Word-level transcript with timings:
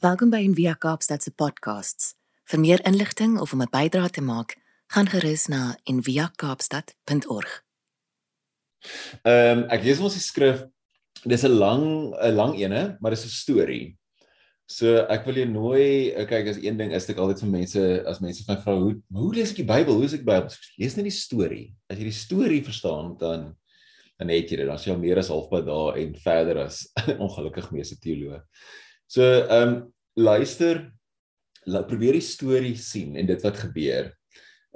Welkom 0.00 0.30
by 0.32 0.38
Envia 0.40 0.72
Kaapstad 0.80 1.20
se 1.20 1.28
podcasts. 1.36 2.14
Vir 2.48 2.60
meer 2.62 2.80
inligting 2.88 3.34
of 3.36 3.50
om 3.52 3.60
'n 3.60 3.68
bydrae 3.68 4.08
te 4.08 4.22
maak, 4.24 4.56
gaan 4.88 5.08
gerus 5.12 5.44
na 5.52 5.76
enviakaapstad.org. 5.84 7.50
Ehm 9.22 9.58
um, 9.58 9.64
ek 9.68 9.84
lees 9.84 10.00
ons 10.00 10.16
die 10.16 10.24
skrif. 10.24 10.64
Dis 11.28 11.44
'n 11.44 11.52
lang 11.52 12.14
'n 12.16 12.34
lang 12.34 12.56
ene, 12.56 12.96
maar 13.00 13.10
dis 13.10 13.26
'n 13.26 13.28
storie. 13.28 13.98
So 14.66 15.04
ek 15.04 15.26
wil 15.26 15.34
jou 15.34 15.48
nooi, 15.48 16.10
eh, 16.16 16.24
kyk 16.24 16.48
as 16.48 16.56
een 16.56 16.78
ding 16.78 16.92
is 16.92 17.10
ek 17.10 17.18
altyd 17.18 17.40
vir 17.40 17.48
mense 17.48 18.04
as 18.06 18.20
mense 18.20 18.44
van 18.44 18.56
vra 18.56 18.78
hoe 18.80 19.02
hoe 19.12 19.34
lees 19.34 19.50
ek 19.50 19.56
die 19.56 19.72
Bybel? 19.74 19.92
Hoe 19.92 20.02
lees 20.02 20.14
ek 20.14 20.24
die 20.24 20.32
Bybel? 20.32 20.48
Lees 20.78 20.96
net 20.96 21.04
die 21.04 21.20
storie. 21.20 21.74
As 21.90 21.98
jy 21.98 22.04
die 22.04 22.24
storie 22.24 22.64
verstaan, 22.64 23.18
dan 23.18 23.54
dan 24.18 24.28
het 24.28 24.48
jy 24.48 24.56
dit. 24.56 24.66
Dan 24.66 24.76
is 24.76 24.84
jy 24.84 24.92
al 24.92 24.98
meer 24.98 25.18
as 25.18 25.28
halfpad 25.28 25.66
daar 25.66 25.98
en 25.98 26.14
verder 26.14 26.64
as 26.64 26.88
ongelukkig 27.24 27.70
meeste 27.70 28.00
teoloë. 28.00 28.40
So 29.10 29.26
ehm 29.26 29.68
um, 29.68 29.78
luister 30.14 30.84
probeer 31.66 32.14
die 32.14 32.24
storie 32.24 32.76
sien 32.78 33.16
en 33.18 33.26
dit 33.26 33.42
wat 33.42 33.58
gebeur. 33.58 34.12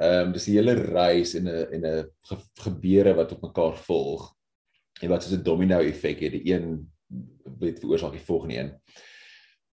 Ehm 0.02 0.26
um, 0.26 0.32
dis 0.34 0.48
'n 0.48 0.56
hele 0.56 0.74
reis 0.74 1.34
en 1.38 1.46
'n 1.46 1.66
en 1.76 1.86
'n 1.86 2.10
ge, 2.26 2.36
gebeure 2.66 3.14
wat 3.14 3.32
op 3.32 3.42
mekaar 3.46 3.76
volg 3.86 4.34
en 5.02 5.08
wat 5.08 5.22
soos 5.22 5.38
'n 5.38 5.46
domino 5.46 5.78
effek 5.78 6.20
het. 6.20 6.32
Die 6.32 6.50
een 6.50 6.90
weet 7.60 7.78
veroorsaak 7.78 8.12
die 8.12 8.26
volgende 8.26 8.58
een. 8.58 8.74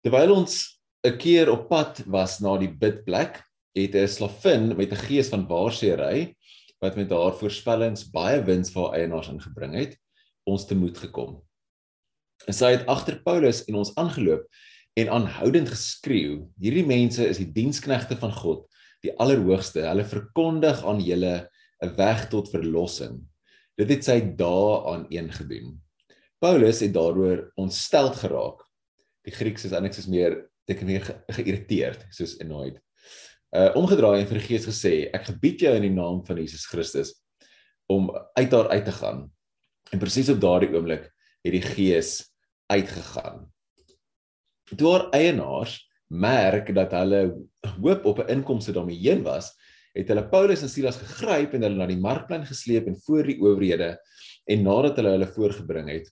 Terwyl 0.03 0.35
ons 0.35 0.83
'n 1.07 1.17
keer 1.17 1.51
op 1.51 1.69
pad 1.69 2.03
was 2.07 2.41
na 2.41 2.59
die 2.59 2.75
bidplek, 2.75 3.39
het 3.79 3.95
'n 3.95 4.09
slavin 4.09 4.77
met 4.77 4.91
'n 4.91 5.05
gees 5.07 5.29
van 5.29 5.47
waarseery 5.47 6.35
wat 6.81 6.97
met 6.97 7.11
haar 7.11 7.35
voorspellings 7.35 8.11
baie 8.11 8.43
wins 8.43 8.71
vir 8.71 8.83
haar 8.83 8.99
eienaars 8.99 9.29
ingebring 9.29 9.75
het, 9.75 9.99
ons 10.45 10.67
te 10.67 10.75
moed 10.75 10.99
gekom. 10.99 11.48
Sy 12.47 12.71
het 12.77 12.87
agter 12.87 13.19
Paulus 13.25 13.65
en 13.67 13.81
ons 13.81 13.91
aangeloop 13.99 14.47
en 14.99 15.11
aanhoudend 15.15 15.71
geskreeu: 15.73 16.45
Hierdie 16.61 16.87
mense 16.87 17.27
is 17.27 17.41
die 17.43 17.51
diensknegte 17.53 18.17
van 18.21 18.33
God, 18.35 18.65
die 19.05 19.15
Allerhoogste. 19.19 19.85
Hulle 19.87 20.07
verkondig 20.07 20.85
aan 20.87 21.03
julle 21.03 21.49
'n 21.83 21.95
weg 21.97 22.29
tot 22.31 22.51
verlossing. 22.51 23.21
Dit 23.79 23.91
het 23.91 24.05
sy 24.05 24.21
daaraan 24.37 25.07
een 25.11 25.31
gedoen. 25.33 25.79
Paulus 26.39 26.81
het 26.81 26.95
daaroor 26.95 27.53
ontstel 27.57 28.13
geraak. 28.15 28.63
Die 29.25 29.35
Grieks 29.35 29.65
is 29.65 29.73
eintlik 29.73 29.95
soos 29.95 30.07
meer 30.07 30.49
dit 30.67 30.83
meer 30.83 31.03
ge 31.03 31.15
geïrriteerd, 31.33 32.07
soos 32.11 32.39
annoyed. 32.41 32.79
Uh 33.57 33.71
omgedraai 33.77 34.21
en 34.21 34.27
vir 34.29 34.39
die 34.39 34.47
Gees 34.47 34.67
gesê: 34.67 35.11
Ek 35.13 35.31
gebied 35.31 35.61
jou 35.61 35.75
in 35.75 35.83
die 35.83 35.95
naam 35.95 36.25
van 36.27 36.37
Jesus 36.37 36.67
Christus 36.67 37.15
om 37.89 38.11
uit 38.37 38.51
daar 38.51 38.69
uit 38.69 38.85
te 38.85 38.93
gaan. 38.93 39.31
En 39.93 39.99
presies 39.99 40.29
op 40.29 40.41
daardie 40.41 40.69
oomblik 40.75 41.09
het 41.45 41.55
die 41.55 41.63
Gees 41.65 42.33
uitgegaan. 42.71 43.47
Toe 44.77 44.91
haar 44.93 45.07
eienaars 45.17 45.79
merk 46.09 46.75
dat 46.75 46.93
hulle 46.97 47.23
hoop 47.81 48.05
op 48.05 48.19
'n 48.19 48.31
inkomste 48.39 48.73
daarmee 48.73 48.99
heen 48.99 49.23
was, 49.23 49.53
het 49.95 50.09
hulle 50.09 50.29
Paulus 50.29 50.63
en 50.63 50.69
Silas 50.69 50.97
gegryp 50.97 51.55
en 51.55 51.63
hulle 51.63 51.77
na 51.77 51.87
die 51.87 52.01
markplein 52.01 52.47
gesleep 52.47 52.87
en 52.87 52.97
voor 53.07 53.25
die 53.25 53.41
owerhede 53.41 53.97
en 54.49 54.63
nadat 54.63 54.97
hulle 54.97 55.11
hulle 55.17 55.33
voorgebring 55.35 55.89
het, 55.91 56.11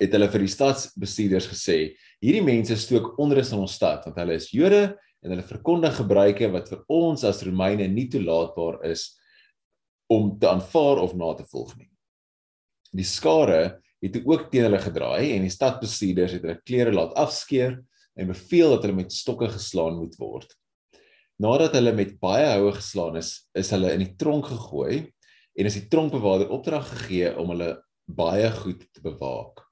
het 0.00 0.12
hulle 0.12 0.28
vir 0.32 0.44
die 0.44 0.52
stadsbestuurders 0.52 1.48
gesê: 1.48 1.96
"Hierdie 2.20 2.44
mense 2.44 2.76
stook 2.76 3.18
onrus 3.18 3.52
in 3.52 3.58
ons 3.58 3.74
stad 3.74 4.04
want 4.04 4.16
hulle 4.16 4.36
is 4.36 4.50
Jode 4.50 4.96
en 5.22 5.30
hulle 5.30 5.42
verkondig 5.42 5.96
gebruike 5.96 6.50
wat 6.52 6.68
vir 6.68 6.84
ons 6.88 7.24
as 7.24 7.42
Romeine 7.42 7.88
nie 7.88 8.08
toelaatbaar 8.08 8.84
is 8.84 9.18
om 10.08 10.38
te 10.38 10.48
aanvaar 10.48 11.02
of 11.02 11.14
na 11.14 11.34
te 11.34 11.44
volg 11.44 11.76
nie." 11.76 11.90
Die 12.92 13.04
skare 13.04 13.82
het 14.04 14.18
ook 14.24 14.50
teen 14.52 14.66
hulle 14.66 14.80
gedraai 14.82 15.32
en 15.34 15.44
die 15.46 15.52
stadbestuurders 15.52 16.36
het 16.36 16.44
hulle 16.44 16.60
klere 16.66 16.92
laat 16.94 17.16
afskeer 17.18 17.78
en 18.16 18.32
beveel 18.32 18.74
dat 18.74 18.86
hulle 18.86 18.96
met 18.96 19.12
stokke 19.12 19.48
geslaan 19.52 19.98
moet 20.00 20.16
word. 20.20 20.48
Nadat 21.42 21.76
hulle 21.76 21.92
met 21.96 22.14
baie 22.20 22.46
houe 22.54 22.72
geslaan 22.76 23.18
is, 23.20 23.44
is 23.56 23.70
hulle 23.74 23.92
in 23.92 24.04
die 24.04 24.14
tronk 24.16 24.48
gegooi 24.48 25.04
en 25.56 25.68
is 25.68 25.76
die 25.76 25.88
tronkbewaarder 25.92 26.52
opdrag 26.52 26.88
gegee 26.92 27.32
om 27.36 27.52
hulle 27.52 27.74
baie 28.06 28.48
goed 28.62 28.84
te 28.92 29.02
bewaak. 29.04 29.64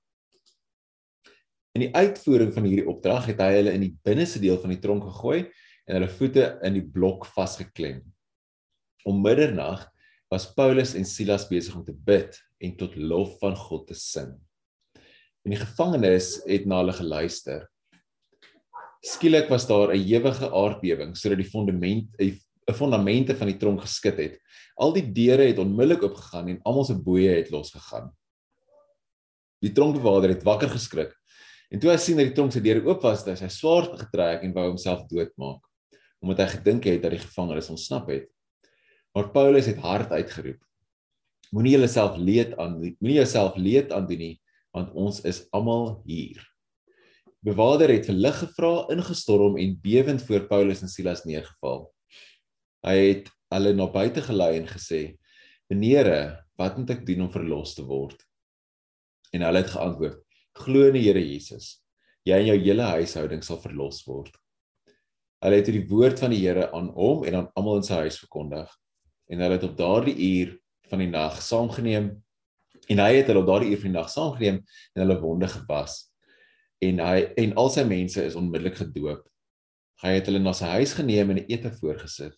In 1.74 1.86
die 1.86 1.92
uitvoering 1.94 2.52
van 2.54 2.68
hierdie 2.68 2.88
opdrag 2.90 3.30
het 3.32 3.40
hy 3.42 3.50
hulle 3.56 3.72
in 3.74 3.82
die 3.86 3.94
binneste 4.06 4.42
deel 4.42 4.60
van 4.62 4.74
die 4.74 4.80
tronk 4.82 5.06
gegooi 5.08 5.40
en 5.88 5.96
hulle 5.96 6.10
voete 6.18 6.50
in 6.66 6.76
die 6.78 6.84
blok 6.84 7.26
vasgeklem. 7.34 8.02
Om 9.04 9.24
middernag 9.24 9.82
was 10.32 10.46
Paulus 10.54 10.94
en 10.98 11.06
Silas 11.08 11.48
besig 11.48 11.74
om 11.76 11.84
te 11.86 11.94
bid 11.94 12.36
en 12.64 12.74
tot 12.80 12.96
lof 12.96 13.36
van 13.42 13.56
God 13.58 13.86
te 13.90 13.96
sing. 13.98 14.32
En 15.44 15.52
die 15.52 15.60
gevangenes 15.60 16.38
het 16.48 16.64
na 16.68 16.80
hulle 16.80 16.94
geluister. 16.96 17.66
Skielik 19.04 19.50
was 19.52 19.66
daar 19.68 19.92
'n 19.92 20.00
ewige 20.00 20.48
aardbewing 20.48 21.16
sodat 21.16 21.38
die 21.38 21.50
fondament 21.50 22.08
'n 22.18 22.74
fondamente 22.74 23.36
van 23.36 23.46
die 23.46 23.58
tronk 23.58 23.80
geskit 23.80 24.16
het. 24.16 24.38
Al 24.76 24.92
die 24.92 25.12
deure 25.12 25.46
het 25.46 25.58
onmiddellik 25.58 26.02
oopgegaan 26.02 26.48
en 26.48 26.60
almal 26.64 26.84
se 26.84 26.94
boeye 26.94 27.36
het 27.36 27.50
losgegaan. 27.50 28.10
Die 29.60 29.72
tronkbewaarder 29.72 30.30
het 30.30 30.42
wakker 30.42 30.68
geskrik 30.68 31.12
en 31.70 31.80
toe 31.80 31.90
hy 31.90 31.96
sien 31.96 32.16
dat 32.16 32.26
die 32.26 32.34
tronk 32.34 32.52
se 32.52 32.60
deure 32.60 32.86
oop 32.86 33.02
was, 33.02 33.24
het 33.24 33.34
hy 33.34 33.48
sy 33.48 33.48
swaard 33.48 33.98
getrek 33.98 34.42
en 34.42 34.52
wou 34.52 34.68
homself 34.68 35.06
doodmaak 35.06 35.62
omdat 36.24 36.38
hy 36.38 36.46
gedink 36.56 36.86
het 36.88 37.02
dat 37.02 37.12
die 37.12 37.20
gevangenes 37.20 37.68
ontsnap 37.68 38.08
het. 38.08 38.30
Maar 39.12 39.28
Paulus 39.34 39.66
het 39.68 39.82
hard 39.84 40.10
uitgeroep: 40.10 40.60
Moenie 41.54 41.76
jouself 41.76 42.16
leed 42.18 42.56
aan 42.58 42.80
moenie 42.80 43.20
jouself 43.20 43.54
leed 43.54 43.92
aan 43.94 44.08
doen 44.08 44.18
nie, 44.18 44.34
want 44.74 44.90
ons 44.98 45.20
is 45.22 45.44
almal 45.54 46.00
hier. 46.08 46.40
Bewaarder 47.46 47.92
het 47.92 48.08
vir 48.08 48.16
lig 48.16 48.38
gevra, 48.40 48.72
ingestorm 48.90 49.58
en 49.60 49.76
bewend 49.84 50.24
voor 50.26 50.48
Paulus 50.50 50.82
en 50.82 50.90
Silas 50.90 51.22
neergeval. 51.28 51.84
Hy 52.84 52.96
het 52.98 53.28
hulle 53.54 53.74
na 53.76 53.86
buite 53.92 54.24
gelei 54.24 54.56
en 54.58 54.66
gesê: 54.66 55.16
"Meneere, 55.70 56.42
wat 56.58 56.78
moet 56.78 56.90
ek 56.90 57.06
doen 57.06 57.28
om 57.28 57.30
verlos 57.30 57.76
te 57.78 57.84
word?" 57.86 58.18
En 59.32 59.46
hulle 59.46 59.62
het 59.62 59.70
geantwoord: 59.70 60.18
"Glo 60.58 60.88
in 60.88 60.98
die 60.98 61.04
Here 61.06 61.22
Jesus. 61.22 61.84
Jy 62.24 62.40
en 62.40 62.50
jou 62.50 62.58
hele 62.58 62.82
huishouding 62.96 63.44
sal 63.44 63.60
verlos 63.62 64.02
word." 64.08 64.34
Hulle 65.44 65.60
het 65.60 65.70
die 65.70 65.86
woord 65.86 66.18
van 66.18 66.32
die 66.32 66.40
Here 66.40 66.72
aan 66.72 66.90
hom 66.96 67.24
en 67.24 67.34
aan 67.34 67.50
almal 67.54 67.82
in 67.82 67.86
sy 67.86 68.00
huis 68.08 68.18
verkondig 68.18 68.72
en 69.28 69.40
hulle 69.40 69.56
het 69.56 69.64
op 69.68 69.76
daardie 69.76 70.16
uur 70.16 70.58
van 70.94 71.02
die 71.02 71.12
nag 71.12 71.42
saamgeneem 71.42 72.10
en 72.92 73.00
hy 73.00 73.12
het 73.16 73.30
hulle 73.30 73.42
op 73.42 73.48
daardie 73.48 73.72
uur 73.74 73.82
van 73.82 73.90
die 73.90 73.98
nag 73.98 74.10
saamgeneem 74.12 74.60
en 74.62 75.02
hulle 75.02 75.20
wonde 75.22 75.50
gewas 75.50 75.98
en 76.84 77.02
hy 77.02 77.18
en 77.40 77.54
al 77.60 77.70
sy 77.72 77.84
mense 77.88 78.22
is 78.22 78.36
onmiddellik 78.38 78.76
gedoop. 78.82 79.22
Hy 80.04 80.16
het 80.18 80.26
hulle 80.28 80.42
na 80.42 80.52
sy 80.56 80.68
huis 80.78 80.92
geneem 80.98 81.30
en 81.32 81.38
'n 81.40 81.46
ete 81.48 81.70
voorgesit. 81.80 82.34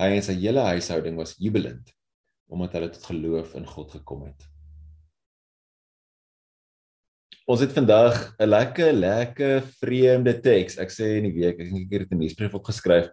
Hy 0.00 0.08
en 0.16 0.22
sy 0.22 0.34
hele 0.34 0.60
huishouding 0.60 1.16
was 1.16 1.36
jubelend 1.38 1.92
omdat 2.50 2.74
hulle 2.76 2.90
tot 2.92 3.06
geloof 3.08 3.54
in 3.56 3.66
God 3.66 3.90
gekom 3.90 4.26
het. 4.26 4.42
Ons 7.46 7.60
het 7.60 7.72
vandag 7.72 8.36
'n 8.38 8.48
lekker 8.48 8.92
lekker 8.92 9.62
vreemde 9.80 10.40
teks. 10.40 10.78
Ek 10.78 10.90
sê 10.90 11.18
in 11.18 11.24
die 11.24 11.32
week, 11.32 11.58
ek 11.58 11.72
dink 11.72 11.92
ek 11.92 12.00
het 12.00 12.12
'n 12.12 12.18
nuusbrief 12.18 12.54
opgeskryf 12.54 13.08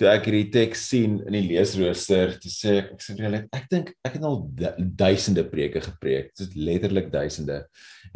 toe 0.00 0.08
ek 0.08 0.30
hierdie 0.30 0.48
teks 0.54 0.86
sien 0.88 1.18
in 1.28 1.34
die 1.36 1.42
leesrooster, 1.50 2.38
toe 2.40 2.50
sê 2.52 2.76
ek 2.80 2.94
ek 2.94 3.02
sê 3.04 3.16
julle 3.18 3.42
ek 3.56 3.66
dink 3.72 3.90
ek 4.08 4.14
het 4.16 4.22
al 4.24 4.38
duisende 4.78 5.44
preke 5.44 5.82
gepreek. 5.84 6.30
Dit 6.32 6.46
is 6.46 6.56
letterlik 6.56 7.10
duisende. 7.12 7.58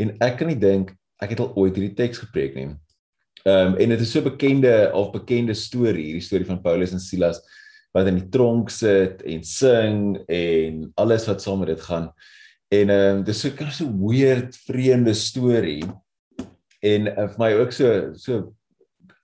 En 0.00 0.15
ek 0.25 0.39
kan 0.41 0.49
nie 0.49 0.61
dink 0.61 0.94
ek 1.23 1.34
het 1.34 1.43
al 1.44 1.53
ooit 1.61 1.77
hierdie 1.77 1.97
teks 1.99 2.23
gepreek 2.25 2.56
nie. 2.56 2.71
Ehm 3.44 3.75
um, 3.75 3.77
en 3.77 3.93
dit 3.93 4.00
is 4.00 4.15
so 4.17 4.25
bekende 4.25 4.73
of 4.97 5.12
bekende 5.12 5.53
storie, 5.59 6.06
hierdie 6.09 6.25
storie 6.25 6.49
van 6.49 6.62
Paulus 6.65 6.97
en 6.97 7.05
Silas 7.05 7.43
wat 7.94 8.09
in 8.11 8.17
die 8.19 8.31
tronk 8.33 8.73
sit 8.73 9.21
en 9.28 9.44
sing 9.47 10.00
en 10.33 10.81
alles 10.99 11.28
wat 11.28 11.44
saam 11.44 11.61
met 11.62 11.75
dit 11.75 11.84
gaan. 11.84 12.09
En 12.73 12.97
ehm 12.97 13.21
um, 13.21 13.25
dis 13.28 13.44
so 13.44 13.53
'n 13.53 13.71
so 13.71 13.93
weird 13.93 14.56
vreemde 14.65 15.15
storie. 15.15 15.84
En 16.81 17.12
uh, 17.12 17.28
vir 17.28 17.39
my 17.39 17.53
ook 17.61 17.73
so 17.73 18.15
so 18.17 18.55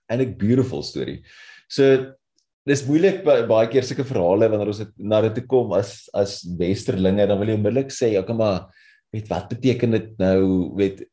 eintlik 0.05 0.37
beautiful 0.37 0.83
storie. 0.83 1.23
So 1.67 2.13
dis 2.67 2.85
moeilik 2.85 3.23
baie 3.25 3.67
keer 3.71 3.83
sulke 3.83 4.05
verhale 4.05 4.49
wanneer 4.49 4.69
ons 4.73 4.83
dit 4.83 4.93
na 4.97 5.21
dit 5.21 5.33
toe 5.39 5.47
kom 5.49 5.73
as 5.73 6.09
as 6.13 6.41
westerlinge 6.59 7.27
dan 7.27 7.39
wil 7.39 7.49
jy 7.49 7.57
onmiddellik 7.57 7.93
sê 7.93 8.13
ja 8.13 8.21
kom 8.27 8.37
maar 8.37 8.69
weet 9.11 9.27
wat 9.27 9.49
beteken 9.51 9.95
dit 9.97 10.11
nou? 10.21 10.71
Weet 10.79 11.03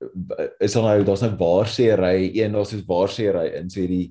is 0.63 0.77
al 0.79 0.87
nou 0.87 0.99
daar's 1.07 1.25
nou 1.25 1.33
waarsêery 1.41 2.31
een 2.39 2.55
daar's 2.55 2.73
so 2.75 2.83
waarsêery 2.87 3.49
in 3.59 3.71
sê 3.73 3.87
die 3.91 4.05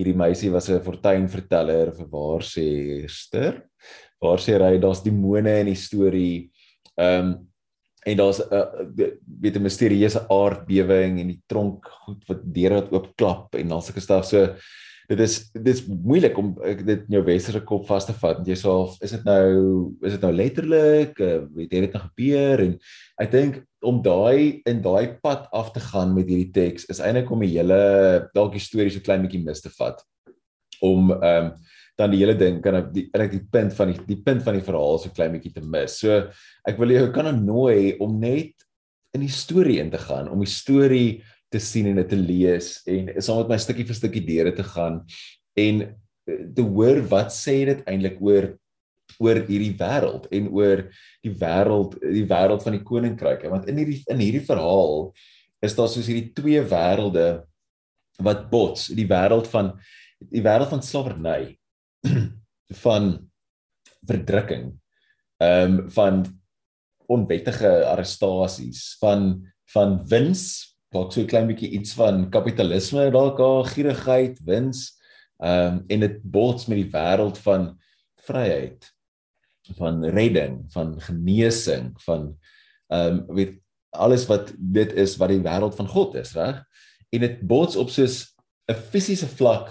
hierdie 0.00 0.16
meisie 0.16 0.50
was 0.52 0.68
'n 0.68 0.82
fortuin 0.84 1.28
verteller 1.28 1.92
vir 1.96 2.08
waarsêester 2.08 3.62
waarsêery 4.20 4.78
daar's 4.80 5.02
demone 5.02 5.60
in 5.60 5.72
die 5.72 5.80
storie. 5.88 6.50
Ehm 6.96 7.20
um, 7.20 7.46
en 8.06 8.16
daar's 8.16 8.40
'n 8.40 9.16
weet 9.40 9.56
'n 9.56 9.62
misterieuse 9.62 10.26
aardbewing 10.28 11.20
en 11.20 11.28
die 11.28 11.42
tronk 11.46 11.88
goed 12.04 12.22
wat 12.28 12.40
deure 12.44 12.74
wat 12.74 12.92
oopklap 12.92 13.54
en 13.54 13.72
al 13.72 13.82
sulke 13.82 14.00
staf. 14.00 14.24
So 14.24 14.56
dit 15.10 15.20
is 15.24 15.36
dit 15.56 15.70
is 15.72 15.82
moeilik 15.88 16.36
om 16.38 16.52
dit 16.62 16.90
in 16.94 17.16
jou 17.16 17.22
westerse 17.26 17.62
kop 17.66 17.86
vas 17.88 18.06
te 18.06 18.14
vat. 18.20 18.42
Jy 18.46 18.56
sê 18.60 18.74
is 19.06 19.14
dit 19.16 19.26
nou 19.26 19.48
is 20.06 20.14
dit 20.14 20.26
nou 20.26 20.30
letterlik 20.34 21.18
uh, 21.18 21.40
weet 21.56 21.74
jy 21.74 21.82
dit 21.86 21.96
nou 21.96 22.04
gebeur 22.04 22.64
en 22.66 22.76
ek 23.24 23.32
dink 23.34 23.58
om 23.86 23.98
daai 24.04 24.62
in 24.70 24.84
daai 24.84 25.16
pad 25.24 25.48
af 25.56 25.72
te 25.74 25.82
gaan 25.90 26.14
met 26.14 26.30
hierdie 26.30 26.52
teks 26.54 26.86
is 26.92 27.02
eintlik 27.02 27.32
om 27.32 27.42
die 27.42 27.56
hele 27.56 27.80
dalk 28.36 28.54
die 28.54 28.62
storie 28.62 28.92
so 28.94 29.02
klein 29.02 29.24
bietjie 29.26 29.42
mis 29.42 29.64
te 29.64 29.72
vat 29.76 30.02
om 30.84 31.12
ehm 31.18 31.50
um, 31.50 31.52
dan 32.00 32.14
die 32.14 32.22
hele 32.22 32.32
ding 32.38 32.62
kan 32.64 32.78
ek 32.78 32.86
die 32.94 33.02
eintlik 33.10 33.34
die 33.34 33.46
punt 33.52 33.74
van 33.76 33.90
die 33.92 33.98
die 34.08 34.20
punt 34.24 34.44
van 34.46 34.56
die 34.56 34.64
verhaal 34.64 34.96
so 35.02 35.12
klein 35.12 35.34
bietjie 35.34 35.52
te 35.52 35.60
mis. 35.60 35.98
So 36.00 36.22
ek 36.68 36.78
wil 36.80 36.94
jou 36.94 37.10
kan 37.12 37.28
nooi 37.44 37.98
om 38.00 38.14
net 38.22 38.64
in 39.16 39.24
die 39.26 39.32
storie 39.32 39.80
in 39.82 39.90
te 39.92 40.00
gaan, 40.00 40.30
om 40.30 40.40
die 40.40 40.48
storie 40.48 41.20
te 41.50 41.60
sien 41.62 41.88
en 41.90 41.98
dit 41.98 42.08
te 42.10 42.18
lees 42.18 42.72
en 42.90 43.10
saam 43.18 43.42
met 43.42 43.54
my 43.54 43.58
stukkie 43.60 43.86
vir 43.88 43.98
stukkie 43.98 44.24
deure 44.26 44.52
te 44.54 44.66
gaan 44.66 45.02
en 45.58 45.82
eh, 45.84 46.42
te 46.54 46.64
hoor 46.64 47.02
wat 47.10 47.34
sê 47.34 47.60
dit 47.68 47.84
eintlik 47.90 48.20
oor 48.22 48.52
oor 49.20 49.40
hierdie 49.48 49.74
wêreld 49.76 50.28
en 50.32 50.48
oor 50.54 50.84
die 51.24 51.32
wêreld 51.40 51.96
die 52.00 52.26
wêreld 52.30 52.64
van 52.64 52.76
die 52.76 52.84
koninkryke. 52.86 53.50
Want 53.52 53.68
in 53.68 53.80
hierdie 53.80 54.00
in 54.12 54.22
hierdie 54.22 54.44
verhaal 54.46 55.10
is 55.64 55.76
daar 55.76 55.90
soos 55.92 56.08
hierdie 56.08 56.30
twee 56.36 56.62
wêrelde 56.70 57.42
wat 58.24 58.46
bots 58.52 58.88
die 58.96 59.08
wêreld 59.10 59.48
van 59.50 59.74
die 60.30 60.44
wêreld 60.44 60.70
van 60.72 60.84
slawerny 60.84 61.40
van 62.84 63.16
verdrukking 64.08 64.70
ehm 65.40 65.80
um, 65.80 65.90
van 65.90 66.22
onwettige 67.10 67.70
arrestasies 67.90 68.94
van 69.00 69.32
van 69.72 69.96
wins 70.06 70.69
dalk 70.90 71.12
so 71.12 71.20
'n 71.20 71.26
klein 71.26 71.46
bietjie 71.46 71.70
iets 71.78 71.92
van 71.94 72.30
kapitalisme 72.30 73.10
dalk 73.10 73.38
daar 73.38 73.64
gierigheid 73.64 74.40
wins 74.44 74.98
ehm 75.38 75.74
um, 75.74 75.84
en 75.88 76.00
dit 76.00 76.22
bots 76.22 76.66
met 76.66 76.82
die 76.82 76.90
wêreld 76.92 77.38
van 77.38 77.78
vryheid 78.26 78.90
van 79.76 80.04
redding, 80.04 80.64
van 80.68 81.00
genesing, 81.00 81.92
van 82.02 82.36
ehm 82.86 83.20
um, 83.28 83.34
weet 83.34 83.58
alles 83.90 84.26
wat 84.26 84.52
dit 84.58 84.92
is 84.92 85.16
wat 85.16 85.28
die 85.28 85.42
wêreld 85.42 85.74
van 85.74 85.88
God 85.88 86.14
is, 86.14 86.32
reg? 86.34 86.62
En 87.10 87.20
dit 87.20 87.40
bots 87.40 87.76
op 87.76 87.90
soos 87.90 88.34
'n 88.70 88.74
fisiese 88.74 89.28
vlak 89.28 89.70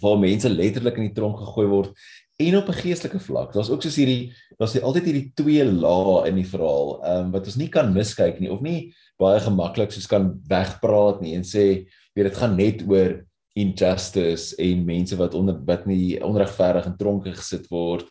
waar 0.00 0.18
mense 0.18 0.48
letterlik 0.48 0.96
in 0.96 1.08
die 1.08 1.16
tronk 1.16 1.38
gegooi 1.38 1.66
word 1.66 1.92
en 2.36 2.56
op 2.56 2.68
'n 2.68 2.80
geestelike 2.82 3.20
vlak. 3.20 3.52
Daar's 3.52 3.70
ook 3.70 3.82
soos 3.82 3.96
hierdie 3.96 4.32
daar's 4.58 4.80
altyd 4.80 5.04
hierdie 5.04 5.32
twee 5.34 5.64
lae 5.64 6.28
in 6.28 6.34
die 6.34 6.48
verhaal, 6.48 7.04
ehm 7.04 7.24
um, 7.24 7.30
wat 7.32 7.46
ons 7.46 7.56
nie 7.56 7.68
kan 7.68 7.92
miskyk 7.92 8.40
nie 8.40 8.52
of 8.52 8.60
nie 8.60 8.94
baie 9.16 9.40
gemaklik 9.40 9.92
soos 9.92 10.06
kan 10.06 10.40
wegpraat 10.48 11.20
nie 11.20 11.34
en 11.36 11.44
sê 11.44 11.86
weet 12.14 12.28
dit 12.28 12.36
gaan 12.36 12.56
net 12.56 12.82
oor 12.88 13.24
injustice 13.56 14.56
en 14.60 14.84
mense 14.84 15.16
wat 15.16 15.34
onder 15.34 15.56
wat 15.64 15.86
nie 15.86 16.20
onregverdig 16.24 16.86
in 16.86 16.96
tronke 16.96 17.32
gesit 17.32 17.68
word 17.70 18.08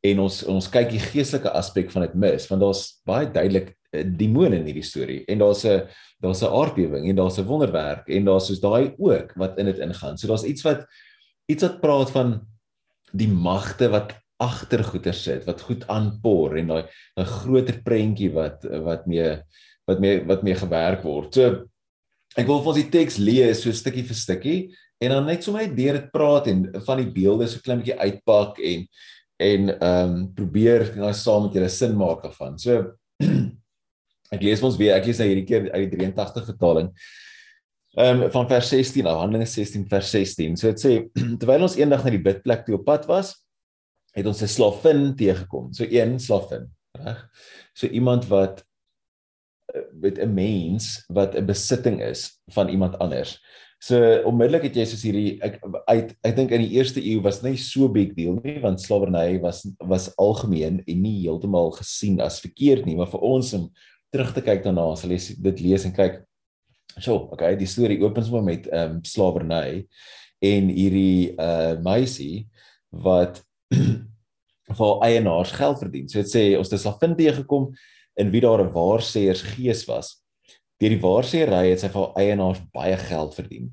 en 0.00 0.20
ons 0.24 0.42
ons 0.44 0.68
kyk 0.72 0.90
die 0.90 1.02
geestelike 1.02 1.52
aspek 1.52 1.90
van 1.92 2.06
dit 2.06 2.14
mis 2.14 2.48
want 2.48 2.64
daar's 2.64 2.82
baie 3.04 3.28
duidelik 3.28 3.74
eh, 3.92 4.04
demone 4.04 4.56
in 4.56 4.68
hierdie 4.68 4.86
storie 4.86 5.22
en 5.28 5.38
daar's 5.38 5.64
'n 5.64 5.88
daar's 6.22 6.42
'n 6.42 6.52
aardbewing 6.52 7.08
en 7.08 7.16
daar's 7.16 7.38
'n 7.38 7.44
wonderwerk 7.44 8.08
en 8.08 8.24
daar's 8.24 8.46
soos 8.46 8.60
daai 8.60 8.94
ook 8.98 9.32
wat 9.36 9.58
in 9.58 9.66
dit 9.66 9.78
ingaan. 9.78 10.16
So 10.16 10.28
daar's 10.28 10.44
iets 10.44 10.62
wat 10.62 10.86
iets 11.46 11.62
wat 11.62 11.80
praat 11.80 12.10
van 12.10 12.40
die 13.16 13.30
magte 13.30 13.88
wat 13.92 14.14
agter 14.42 14.82
goeder 14.84 15.16
sit, 15.16 15.46
wat 15.48 15.62
goed 15.64 15.86
aanpor 15.92 16.56
en 16.60 16.72
daai 16.72 16.84
'n 17.16 17.24
groter 17.24 17.80
prentjie 17.82 18.32
wat 18.32 18.64
wat 18.84 19.06
mee 19.06 19.40
wat 19.88 20.00
mee 20.00 20.20
wat 20.24 20.42
mee 20.42 20.54
gewerk 20.54 21.02
word. 21.02 21.34
So 21.34 21.68
ek 22.36 22.46
wil 22.46 22.60
vir 22.60 22.72
ons 22.72 22.82
die 22.82 22.90
teks 22.92 23.18
lees 23.18 23.62
so 23.62 23.72
stukkie 23.72 24.04
vir 24.04 24.16
stukkie 24.16 24.60
en 25.00 25.10
dan 25.10 25.26
net 25.26 25.44
sommer 25.44 25.68
deur 25.68 26.00
dit 26.00 26.12
praat 26.12 26.48
en 26.48 26.66
van 26.86 26.98
die 26.98 27.12
beelde 27.12 27.48
so 27.48 27.60
klein 27.60 27.80
bietjie 27.80 27.98
uitpak 27.98 28.58
en 28.60 28.86
en 29.36 29.68
ehm 29.68 30.12
um, 30.12 30.34
probeer 30.34 30.94
nou 30.96 31.12
saam 31.12 31.44
met 31.44 31.54
julle 31.54 31.68
sin 31.68 31.96
maak 31.96 32.22
daarvan. 32.24 32.58
So 32.58 32.96
ek 34.34 34.42
lees 34.42 34.62
ons 34.64 34.78
weer, 34.80 34.96
ek 34.96 35.06
lees 35.06 35.20
nou 35.20 35.28
hierdie 35.28 35.48
keer 35.48 35.68
uit 35.72 35.90
die 35.92 35.98
83 35.98 36.48
vertaling. 36.52 36.88
Ehm 37.96 38.22
um, 38.22 38.30
van 38.30 38.48
vers 38.48 38.68
16 38.68 39.06
af, 39.06 39.18
Handelinge 39.22 39.48
16 39.48 39.86
vers 39.88 40.10
16. 40.10 40.56
So 40.60 40.68
dit 40.68 40.82
sê 40.82 40.94
terwyl 41.40 41.64
ons 41.64 41.78
eendag 41.80 42.02
na 42.04 42.12
die 42.12 42.20
bidplek 42.20 42.66
toe 42.66 42.76
op 42.76 42.84
pad 42.84 43.06
was, 43.08 43.32
het 44.12 44.28
ons 44.28 44.42
'n 44.44 44.52
slavin 44.52 45.14
teëgekom. 45.16 45.70
So 45.72 45.88
een 45.88 46.18
slavin, 46.20 46.68
reg? 47.00 47.22
So 47.72 47.88
iemand 47.88 48.28
wat 48.28 48.60
eh, 49.72 49.80
met 49.96 50.20
'n 50.20 50.34
mens 50.34 51.06
wat 51.08 51.36
'n 51.36 51.46
besitting 51.46 52.02
is 52.02 52.36
van 52.52 52.68
iemand 52.68 52.98
anders. 52.98 53.40
So 53.80 53.96
onmiddellik 54.28 54.68
het 54.68 54.76
jy 54.76 54.84
soos 54.84 55.02
hierdie 55.02 55.40
ek 55.40 55.60
uit 55.88 56.12
ek 56.20 56.36
dink 56.36 56.50
in 56.50 56.64
die 56.68 56.76
eerste 56.76 57.00
eeu 57.00 57.22
was 57.22 57.42
nie 57.42 57.56
so 57.56 57.88
big 57.88 58.14
deal 58.14 58.36
nie 58.42 58.60
want 58.60 58.80
slawerny 58.80 59.40
was 59.40 59.64
was 59.80 60.12
algemeen 60.16 60.82
en 60.86 61.02
nie 61.02 61.22
heeltemal 61.24 61.72
gesien 61.72 62.20
as 62.20 62.40
verkeerd 62.40 62.84
nie 62.84 62.96
maar 62.96 63.10
vir 63.12 63.20
ons 63.20 63.54
om 63.54 63.72
terug 64.12 64.32
te 64.34 64.40
kyk 64.40 64.64
daarna 64.64 64.92
as 64.92 65.04
jy 65.04 65.36
dit 65.40 65.60
lees 65.60 65.84
en 65.84 65.92
kyk 65.92 66.24
so 67.00 67.28
okay 67.32 67.56
die 67.56 67.68
storie 67.68 68.00
opens 68.04 68.30
maar 68.30 68.44
met 68.44 68.68
ehm 68.68 68.96
um, 68.96 69.04
slawerny 69.04 69.86
en 70.44 70.68
hierdie 70.68 71.34
uh 71.40 71.76
meisie 71.84 72.46
wat 72.90 73.42
vir 74.78 74.92
eienaars 75.06 75.52
geld 75.54 75.78
verdien. 75.78 76.08
So 76.10 76.18
dit 76.18 76.30
sê 76.30 76.44
ons 76.58 76.70
het 76.70 76.78
'n 76.78 76.82
slavin 76.82 77.14
teëgekom 77.16 77.70
in 78.16 78.30
wie 78.30 78.40
daar 78.40 78.62
'n 78.64 78.72
waarsêers 78.72 79.42
gees 79.54 79.86
was 79.86 80.22
deur 80.80 80.92
die 80.92 81.00
waarsêery 81.00 81.70
het 81.70 81.80
sy 81.80 81.88
vir 81.88 82.12
eienaars 82.20 82.60
baie 82.72 82.96
geld 82.96 83.34
verdien. 83.34 83.70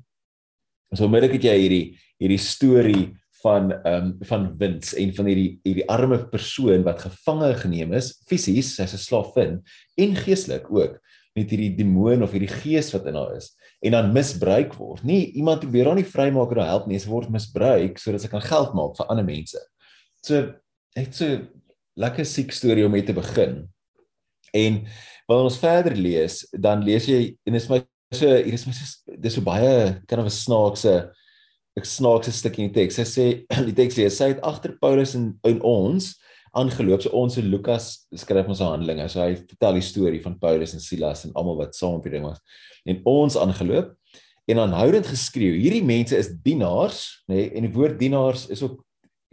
So 0.94 1.04
onmiddellik 1.04 1.36
het 1.40 1.44
jy 1.50 1.58
hierdie 1.58 1.86
hierdie 2.20 2.40
storie 2.40 3.12
van 3.42 3.72
ehm 3.72 4.04
um, 4.04 4.18
van 4.24 4.46
wins 4.58 4.94
en 4.94 5.12
van 5.14 5.26
hierdie 5.26 5.60
hierdie 5.64 5.88
arme 5.88 6.18
persoon 6.30 6.84
wat 6.84 7.04
gevange 7.04 7.54
geneem 7.60 7.92
is 7.92 8.14
fisies, 8.28 8.76
sy's 8.76 8.94
'n 8.94 8.98
slavin 8.98 9.62
en 9.96 10.16
geestelik 10.16 10.70
ook 10.70 11.00
met 11.34 11.50
hierdie 11.50 11.72
demoon 11.74 12.22
of 12.22 12.34
hierdie 12.34 12.52
gees 12.62 12.92
wat 12.94 13.08
in 13.10 13.18
haar 13.18 13.34
is 13.36 13.50
en 13.84 13.96
dan 13.96 14.12
misbruik 14.14 14.74
word. 14.78 15.02
Nie 15.04 15.32
iemand 15.36 15.64
probeer 15.64 15.90
haar 15.90 15.98
nie 15.98 16.06
vrymaak 16.06 16.54
of 16.54 16.60
help 16.62 16.86
nie, 16.88 17.00
sy 17.00 17.10
word 17.10 17.32
misbruik 17.34 17.98
sodat 18.00 18.24
sy 18.24 18.30
kan 18.32 18.44
geld 18.44 18.76
maak 18.78 18.94
vir 18.96 19.10
ander 19.12 19.26
mense. 19.26 19.60
So 20.24 20.46
net 20.96 21.16
so 21.18 21.42
lekker 22.00 22.26
siek 22.28 22.54
storie 22.54 22.86
om 22.86 22.94
mee 22.94 23.04
te 23.06 23.16
begin. 23.16 23.64
En 24.54 24.78
wanneer 25.26 25.50
ons 25.50 25.58
verder 25.58 25.98
lees, 25.98 26.44
dan 26.54 26.84
lees 26.86 27.10
jy 27.10 27.34
en 27.44 27.56
dit 27.56 27.60
is 27.60 27.68
my 27.70 27.82
so 28.14 28.30
hier 28.30 28.54
is 28.54 28.66
my 28.68 28.74
so 28.76 29.18
dis 29.18 29.34
so 29.34 29.42
baie 29.44 29.98
kind 30.06 30.22
of 30.22 30.30
'n 30.30 30.38
snaakse 30.38 30.94
'n 31.76 31.82
snaakse 31.82 32.32
stukkie 32.32 32.64
in 32.64 32.72
die 32.72 32.80
teks. 32.80 32.98
Hy 33.02 33.08
sê 33.10 33.26
die 33.68 33.74
teks 33.74 33.98
sê 33.98 34.06
hy 34.06 34.34
het 34.36 34.44
agter 34.46 34.78
Paulus 34.80 35.14
en 35.18 35.34
in 35.44 35.60
ons 35.60 36.14
aangeloop. 36.60 37.02
So 37.04 37.12
ons 37.18 37.38
en 37.40 37.50
Lukas 37.50 38.06
skryf 38.14 38.48
ons 38.48 38.62
Handelinge. 38.64 39.08
So 39.12 39.22
hy 39.22 39.34
vertel 39.36 39.80
die 39.80 39.86
storie 39.86 40.22
van 40.24 40.38
Paulus 40.40 40.74
en 40.76 40.82
Silas 40.82 41.24
en 41.26 41.34
almal 41.34 41.60
wat 41.64 41.78
saam 41.78 41.98
op 41.98 42.06
die 42.06 42.14
ding 42.16 42.26
was. 42.26 42.40
En 42.86 43.02
ons 43.10 43.38
aangeloop 43.40 43.94
en 44.50 44.60
aanhoudend 44.60 45.06
geskreeu. 45.08 45.54
Hierdie 45.56 45.84
mense 45.84 46.16
is 46.16 46.32
dienaars, 46.44 47.24
nê, 47.28 47.36
nee, 47.36 47.52
en 47.56 47.64
die 47.64 47.72
woord 47.72 47.96
dienaars 48.00 48.48
is 48.52 48.62
ook 48.62 48.82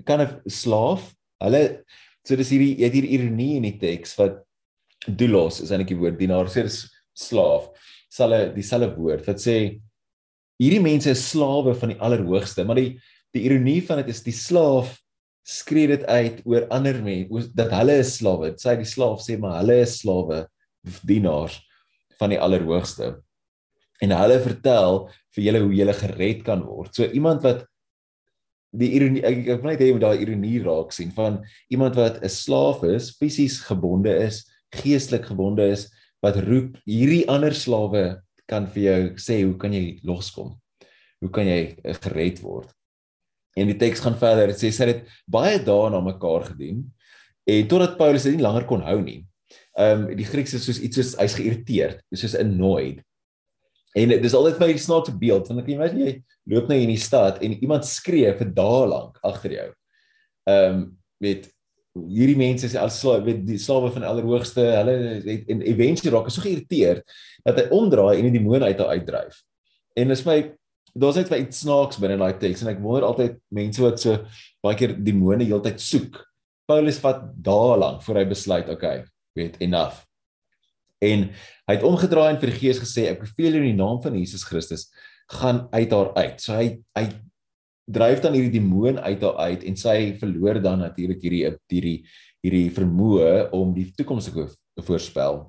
kan 0.07 0.21
'n 0.21 0.41
slaaf. 0.49 1.11
Hulle 1.43 1.83
so 2.27 2.37
dis 2.37 2.51
hierdie 2.53 2.75
het 2.83 2.95
hier 2.95 3.07
ironie 3.17 3.55
in 3.57 3.67
die 3.67 3.77
teks 3.81 4.13
wat 4.19 4.41
doulos 5.07 5.61
is 5.63 5.71
eintlik 5.71 5.95
die 5.95 6.01
woord 6.01 6.19
dienaar 6.19 6.49
sê 6.51 6.65
dis 6.67 6.83
slaaf 7.17 7.69
sal 8.11 8.35
dieselfde 8.55 8.93
woord 8.97 9.25
wat 9.29 9.41
sê 9.41 9.55
hierdie 10.61 10.83
mense 10.83 11.09
is 11.15 11.23
slawe 11.31 11.73
van 11.77 11.93
die 11.93 11.99
allerhoogste 12.03 12.65
maar 12.67 12.77
die 12.77 12.93
die 13.33 13.45
ironie 13.47 13.79
van 13.87 14.01
dit 14.01 14.11
is 14.13 14.21
die 14.25 14.35
slaaf 14.35 14.93
skree 15.47 15.89
dit 15.91 16.03
uit 16.05 16.41
oor 16.45 16.67
ander 16.73 17.01
mense 17.03 17.49
dat 17.57 17.73
hulle 17.73 17.97
is 18.03 18.15
slawe 18.19 18.53
sê 18.61 18.75
die 18.79 18.87
slaaf 18.87 19.23
sê 19.25 19.37
maar 19.41 19.59
hulle 19.61 19.81
is 19.85 19.97
slawe 20.03 20.45
dienaars 21.07 21.59
van 22.19 22.33
die 22.33 22.39
allerhoogste 22.41 23.15
en 24.01 24.15
hulle 24.17 24.39
vertel 24.45 25.03
vir 25.35 25.45
julle 25.47 25.65
hoe 25.65 25.75
julle 25.79 25.97
gered 25.97 26.45
kan 26.47 26.63
word 26.65 26.95
so 26.95 27.09
iemand 27.09 27.43
wat 27.47 27.65
die 28.71 28.93
ironie 28.95 29.23
ek 29.27 29.41
ek 29.43 29.63
wil 29.63 29.71
net 29.71 29.83
hê 29.83 29.89
jy 29.89 29.95
moet 29.97 30.05
daai 30.05 30.23
ironie 30.23 30.57
raak 30.63 30.93
sien 30.95 31.11
van 31.15 31.41
iemand 31.73 31.97
wat 31.99 32.21
'n 32.23 32.31
slaaf 32.31 32.85
is 32.87 33.11
fisies 33.19 33.59
gebonde 33.67 34.13
is 34.27 34.45
geestelik 34.71 35.25
gebonde 35.33 35.65
is 35.73 35.89
wat 36.23 36.37
roep 36.45 36.77
hierdie 36.85 37.25
ander 37.27 37.53
slawe 37.53 38.21
kan 38.51 38.67
vir 38.73 38.83
jou 38.83 39.01
sê 39.21 39.41
hoe 39.45 39.55
kan 39.59 39.73
jy 39.73 40.01
loskom? 40.07 40.53
Hoe 41.21 41.31
kan 41.33 41.47
jy 41.47 41.61
eh, 41.83 41.97
gered 42.03 42.41
word? 42.43 42.69
En 43.57 43.67
die 43.67 43.77
teks 43.77 44.03
gaan 44.03 44.17
verder. 44.19 44.51
Dit 44.53 44.61
sê 44.61 44.71
sy 44.71 44.87
het 44.93 45.05
baie 45.27 45.59
dae 45.59 45.89
na 45.91 46.01
mekaar 46.03 46.47
gedien 46.53 46.85
en 47.49 47.67
totdat 47.67 47.97
Paulus 47.97 48.23
dit 48.23 48.35
nie 48.37 48.45
langer 48.45 48.67
kon 48.69 48.83
hou 48.85 48.99
nie. 49.01 49.21
Ehm 49.79 50.03
um, 50.05 50.17
die 50.17 50.27
Grieks 50.27 50.53
is 50.53 50.65
soos 50.67 50.79
iets 50.83 50.99
soos 50.99 51.15
hy's 51.19 51.35
geïrriteerd, 51.39 52.03
soos 52.15 52.35
annoyed. 52.39 53.01
En 53.97 54.13
dis 54.23 54.35
altyd 54.37 54.59
vir 54.59 54.67
my 54.67 54.73
'n 54.73 54.83
snaakse 54.85 55.13
beeld 55.19 55.47
want 55.49 55.59
ek 55.59 55.71
weet 55.71 55.97
jy 55.97 56.11
loop 56.53 56.69
nou 56.69 56.77
in 56.79 56.93
die 56.93 57.01
stad 57.01 57.41
en 57.43 57.57
iemand 57.59 57.85
skree 57.85 58.31
vir 58.37 58.53
dae 58.55 58.85
lank 58.87 59.17
agter 59.23 59.51
jou. 59.51 59.69
Ehm 60.47 60.75
um, 60.75 60.85
met 61.21 61.49
hierdie 61.93 62.37
mense 62.39 62.65
is 62.65 62.75
al 62.79 62.89
slawe 62.89 63.23
weet 63.25 63.43
die 63.45 63.59
slawe 63.59 63.91
van 63.91 64.05
allerhoogste 64.07 64.63
hulle 64.63 64.95
het 65.25 65.49
en 65.51 65.61
eventually 65.61 66.13
raak 66.13 66.29
so 66.31 66.41
geïrriteerd 66.41 67.03
dat 67.43 67.57
hy 67.59 67.65
omdraai 67.75 68.17
en 68.17 68.29
die 68.29 68.39
demoon 68.39 68.63
uit 68.63 68.79
haar 68.79 68.95
uitdryf. 68.95 69.41
En 69.99 70.07
dis 70.07 70.25
my 70.25 70.37
daar's 70.93 71.17
net 71.19 71.31
baie 71.31 71.47
snaaks 71.55 71.99
binne 72.01 72.19
daai 72.19 72.37
teks 72.41 72.63
en 72.63 72.71
ek 72.73 72.81
wonder 72.83 73.07
altyd 73.07 73.39
mense 73.53 73.81
wat 73.83 74.01
so 74.01 74.17
baie 74.63 74.77
keer 74.79 74.95
demone 74.97 75.45
heeltyd 75.47 75.81
soek. 75.81 76.19
Paulus 76.69 76.99
vat 77.03 77.23
dae 77.43 77.77
lank 77.79 78.03
voor 78.05 78.21
hy 78.21 78.25
besluit 78.29 78.69
okay, 78.71 79.03
weet 79.37 79.57
enough. 79.63 80.03
En 81.01 81.29
hy 81.67 81.75
het 81.75 81.85
omgedraai 81.87 82.29
en 82.35 82.39
vir 82.41 82.51
die 82.51 82.59
gees 82.59 82.81
gesê 82.81 83.07
ek 83.09 83.23
beveel 83.23 83.57
jou 83.57 83.63
in 83.63 83.71
die 83.71 83.79
naam 83.79 84.01
van 84.03 84.17
Jesus 84.19 84.45
Christus 84.47 84.89
gaan 85.31 85.65
uit 85.73 85.93
haar 85.95 86.11
uit. 86.19 86.41
So 86.43 86.55
hy 86.55 86.67
hy 86.97 87.07
dryf 87.91 88.21
dan 88.23 88.35
hierdie 88.37 88.59
demoon 88.59 88.99
uit 89.01 89.23
haar 89.25 89.39
uit 89.49 89.65
en 89.67 89.79
sy 89.79 89.95
verloor 90.21 90.61
dan 90.63 90.83
natuurlik 90.85 91.23
hierdie 91.23 91.45
hierdie 91.71 91.97
hierdie 92.41 92.69
vermoë 92.73 93.51
om 93.53 93.73
die 93.75 93.89
toekoms 93.97 94.29
te 94.31 94.85
voorspel. 94.85 95.43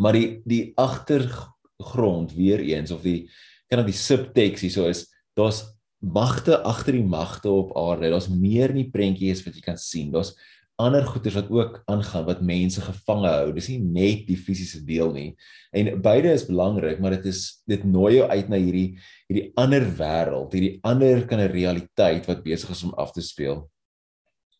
Maar 0.00 0.16
die 0.16 0.28
die 0.48 0.64
agtergrond 0.80 2.34
weer 2.36 2.60
eens 2.64 2.92
of 2.94 3.04
die 3.04 3.28
kan 3.72 3.80
op 3.80 3.88
die 3.88 3.96
subtext 3.96 4.66
hierso 4.66 4.84
is 4.92 5.06
daar's 5.38 5.64
magte 6.02 6.58
agter 6.66 6.96
die 6.98 7.06
magte 7.06 7.48
op 7.48 7.76
aarde. 7.78 8.10
Daar's 8.12 8.28
meer 8.28 8.74
in 8.74 8.82
die 8.82 8.90
prentjie 8.92 9.30
is 9.32 9.40
wat 9.46 9.56
jy 9.56 9.62
kan 9.64 9.78
sien. 9.80 10.10
Daar's 10.12 10.34
ander 10.82 11.04
goeters 11.06 11.36
wat 11.36 11.50
ook 11.52 11.76
aangaan 11.90 12.24
wat 12.26 12.40
mense 12.44 12.82
gevange 12.82 13.30
hou. 13.30 13.52
Dis 13.54 13.68
nie 13.70 13.78
net 13.80 14.24
die 14.26 14.38
fisiese 14.40 14.80
deel 14.84 15.12
nie. 15.14 15.28
En 15.70 15.92
beide 16.02 16.32
is 16.34 16.46
belangrik, 16.48 16.98
maar 17.00 17.14
dit 17.16 17.28
is 17.30 17.62
dit 17.70 17.84
nooi 17.86 18.16
jou 18.16 18.26
uit 18.28 18.50
na 18.50 18.58
hierdie 18.58 18.88
hierdie 19.30 19.46
ander 19.60 19.86
wêreld, 20.00 20.56
hierdie 20.56 20.80
ander 20.88 21.22
kan 21.28 21.40
'n 21.40 21.52
realiteit 21.52 22.26
wat 22.26 22.42
besig 22.42 22.70
is 22.70 22.82
om 22.84 22.96
af 22.98 23.12
te 23.12 23.22
speel. 23.22 23.68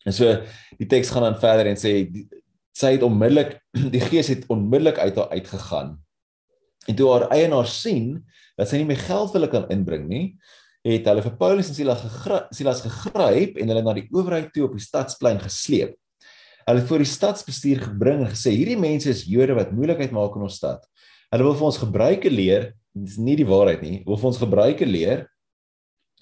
En 0.05 0.13
so 0.13 0.31
die 0.79 0.87
teks 0.87 1.11
gaan 1.11 1.27
dan 1.27 1.39
verder 1.39 1.67
en 1.67 1.77
sê 1.77 2.07
sy 2.73 2.95
het 2.95 3.03
onmiddellik 3.03 3.59
die 3.95 4.01
gees 4.01 4.27
het 4.27 4.47
onmiddellik 4.47 4.97
uit 4.97 5.15
haar 5.15 5.29
uitgegaan. 5.29 5.99
En 6.89 6.97
toe 6.99 7.09
haar 7.13 7.29
eienaar 7.33 7.69
sien 7.69 8.17
dat 8.59 8.69
sy 8.69 8.81
nie 8.81 8.89
meer 8.89 9.01
geld 9.05 9.33
wil 9.33 9.47
kan 9.51 9.69
inbring 9.73 10.05
nie, 10.09 10.25
het 10.83 11.07
hulle 11.07 11.23
vir 11.23 11.35
Paulus 11.39 11.69
en 11.71 11.77
Silas 11.77 12.01
gegryp, 12.03 12.49
Silas 12.55 12.83
gegryp 12.83 13.59
en 13.61 13.71
hulle 13.71 13.83
na 13.85 13.95
die 13.95 14.07
owerheid 14.11 14.51
toe 14.55 14.65
op 14.67 14.75
die 14.75 14.83
stadsplein 14.83 15.39
gesleep. 15.41 15.95
Hulle 16.67 16.83
voor 16.87 17.03
die 17.03 17.09
stadsbestuur 17.09 17.85
gebring 17.87 18.23
en 18.23 18.31
gesê 18.31 18.53
hierdie 18.55 18.79
mense 18.79 19.09
is 19.11 19.23
Jode 19.27 19.55
wat 19.57 19.71
moeilikheid 19.75 20.11
maak 20.15 20.35
in 20.37 20.45
ons 20.47 20.59
stad. 20.59 20.83
Hulle 21.31 21.47
wil 21.47 21.55
vir 21.59 21.67
ons 21.69 21.79
gebruike 21.81 22.31
leer, 22.31 22.71
dis 22.93 23.15
nie 23.19 23.35
die 23.39 23.47
waarheid 23.47 23.81
nie, 23.83 24.01
wil 24.07 24.19
vir 24.19 24.29
ons 24.29 24.41
gebruike 24.41 24.87
leer 24.87 25.23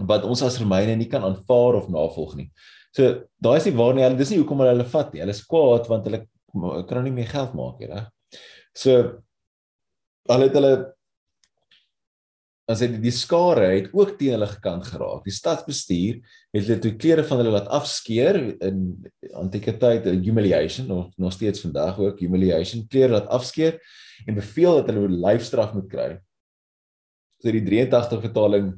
wat 0.01 0.23
ons 0.25 0.41
as 0.45 0.57
Romeine 0.61 0.95
nie 0.97 1.09
kan 1.09 1.25
aanvaar 1.25 1.77
of 1.81 1.89
navolg 1.91 2.37
nie. 2.37 2.47
So 2.95 3.25
daai 3.43 3.57
is 3.59 3.67
nie 3.69 3.75
waar 3.77 3.93
nie, 3.95 4.05
hulle 4.05 4.19
dis 4.19 4.31
nie 4.33 4.39
hoekom 4.41 4.63
hulle 4.63 4.73
hulle 4.75 4.87
vat 4.93 5.11
nie. 5.13 5.21
Hulle 5.23 5.35
is 5.35 5.43
kwaad 5.47 5.89
want 5.91 6.07
hulle 6.09 6.23
kan 6.89 7.05
nie 7.05 7.13
meer 7.15 7.29
geld 7.31 7.53
maak 7.57 7.81
nie, 7.81 7.91
reg? 7.91 8.07
So 8.77 8.95
hulle 10.29 10.49
het 10.49 10.57
hulle 10.59 10.75
dan 12.71 12.77
sê 12.79 12.87
die, 12.87 13.01
die 13.03 13.13
skare 13.13 13.65
het 13.73 13.89
ook 13.95 14.13
teen 14.19 14.35
hulle 14.37 14.47
gekant 14.47 14.85
geraak. 14.87 15.25
Die 15.25 15.33
stadsbestuur 15.35 16.21
het 16.55 16.61
hulle 16.61 16.77
toe 16.83 16.93
klere 16.99 17.25
van 17.27 17.41
hulle 17.41 17.55
laat 17.55 17.71
afskeer 17.73 18.39
in 18.63 18.85
antieke 19.41 19.73
tyd, 19.81 20.07
humiliation 20.23 20.91
of 20.95 21.09
nog 21.19 21.35
steeds 21.35 21.65
vandag 21.65 21.99
ook 21.99 22.21
humiliation, 22.23 22.85
klere 22.87 23.17
laat 23.17 23.27
afskeer 23.33 23.79
en 24.27 24.37
beveel 24.37 24.79
dat 24.79 24.91
hulle 24.91 25.09
'n 25.09 25.19
lyfstraf 25.25 25.73
moet 25.73 25.89
kry. 25.91 26.09
So 27.41 27.51
die 27.51 27.65
83 27.65 28.21
vertaling 28.21 28.71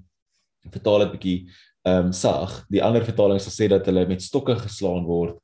vertaal 0.71 1.05
dit 1.05 1.13
bietjie 1.17 1.37
ehm 1.83 2.07
um, 2.07 2.11
sag. 2.15 2.63
Die 2.71 2.81
ander 2.81 3.03
vertalings 3.03 3.47
sê 3.51 3.67
dat 3.67 3.85
hulle 3.85 4.07
met 4.07 4.23
stokke 4.23 4.55
geslaan 4.55 5.03
word 5.05 5.42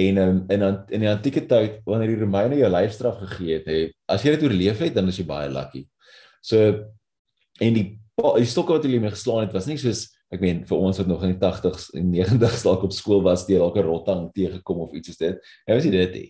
en 0.00 0.20
um, 0.22 0.38
in 0.52 0.62
in 0.96 1.04
die 1.04 1.10
antieke 1.10 1.42
tyd 1.50 1.80
wanneer 1.88 2.14
die 2.14 2.20
Romeine 2.22 2.58
jou 2.60 2.70
lyfstraf 2.70 3.18
gegee 3.24 3.58
het, 3.58 3.66
he, 3.68 3.80
as 4.08 4.24
jy 4.24 4.36
dit 4.36 4.46
oorleef 4.46 4.80
het, 4.84 4.94
dan 4.96 5.08
is 5.12 5.18
jy 5.20 5.26
baie 5.28 5.50
lucky. 5.52 5.84
So 6.42 6.70
en 7.60 7.76
die 7.76 7.88
die 8.20 8.48
stokke 8.48 8.76
wat 8.76 8.84
hulle 8.84 9.00
mee 9.00 9.12
geslaan 9.12 9.46
het 9.46 9.54
was 9.56 9.68
nie 9.68 9.78
soos 9.80 10.08
ek 10.30 10.42
meen 10.42 10.60
vir 10.68 10.78
ons 10.78 10.98
wat 11.00 11.08
nog 11.10 11.22
in 11.26 11.32
die 11.34 11.40
80s 11.42 11.88
en 11.98 12.10
90s 12.12 12.64
dalk 12.66 12.84
op 12.86 12.92
skool 12.94 13.22
was 13.24 13.46
deur 13.48 13.64
dalk 13.64 13.78
'n 13.80 13.86
rottang 13.86 14.26
teëgekom 14.36 14.84
of 14.84 14.92
iets 14.94 15.10
soos 15.10 15.18
dit. 15.18 15.38
Hy 15.66 15.74
was 15.74 15.84
nie 15.84 15.96
dit 15.96 16.12
nie. 16.14 16.28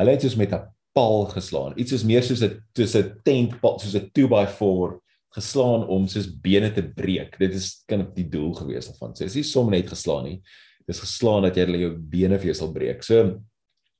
Hulle 0.00 0.10
het 0.10 0.22
soos 0.22 0.36
met 0.36 0.52
'n 0.52 0.66
paal 0.96 1.26
geslaan. 1.30 1.76
Iets 1.76 1.90
soos 1.90 2.04
meer 2.04 2.22
soos 2.22 2.42
'n 2.42 2.58
soos 2.76 2.96
'n 2.96 3.20
tent 3.24 3.52
soos 3.60 3.94
'n 3.94 4.10
2x4 4.12 4.98
geslaan 5.36 5.86
om 5.88 6.08
soos 6.08 6.26
bene 6.26 6.72
te 6.72 6.82
breek. 6.82 7.38
Dit 7.38 7.54
is 7.54 7.84
kan 7.86 8.00
op 8.00 8.14
die 8.16 8.28
doel 8.28 8.54
gewees 8.54 8.88
daarvan. 8.88 9.14
So 9.16 9.24
is 9.24 9.34
nie 9.34 9.44
sommer 9.44 9.76
net 9.76 9.88
geslaan 9.88 10.24
nie. 10.24 10.42
Dis 10.86 11.02
geslaan 11.02 11.42
dat 11.46 11.56
jy 11.56 11.66
hulle 11.66 11.82
jou 11.82 11.92
bene 11.98 12.38
vir 12.38 12.52
jou 12.52 12.58
sal 12.60 12.72
breek. 12.72 13.02
So 13.02 13.40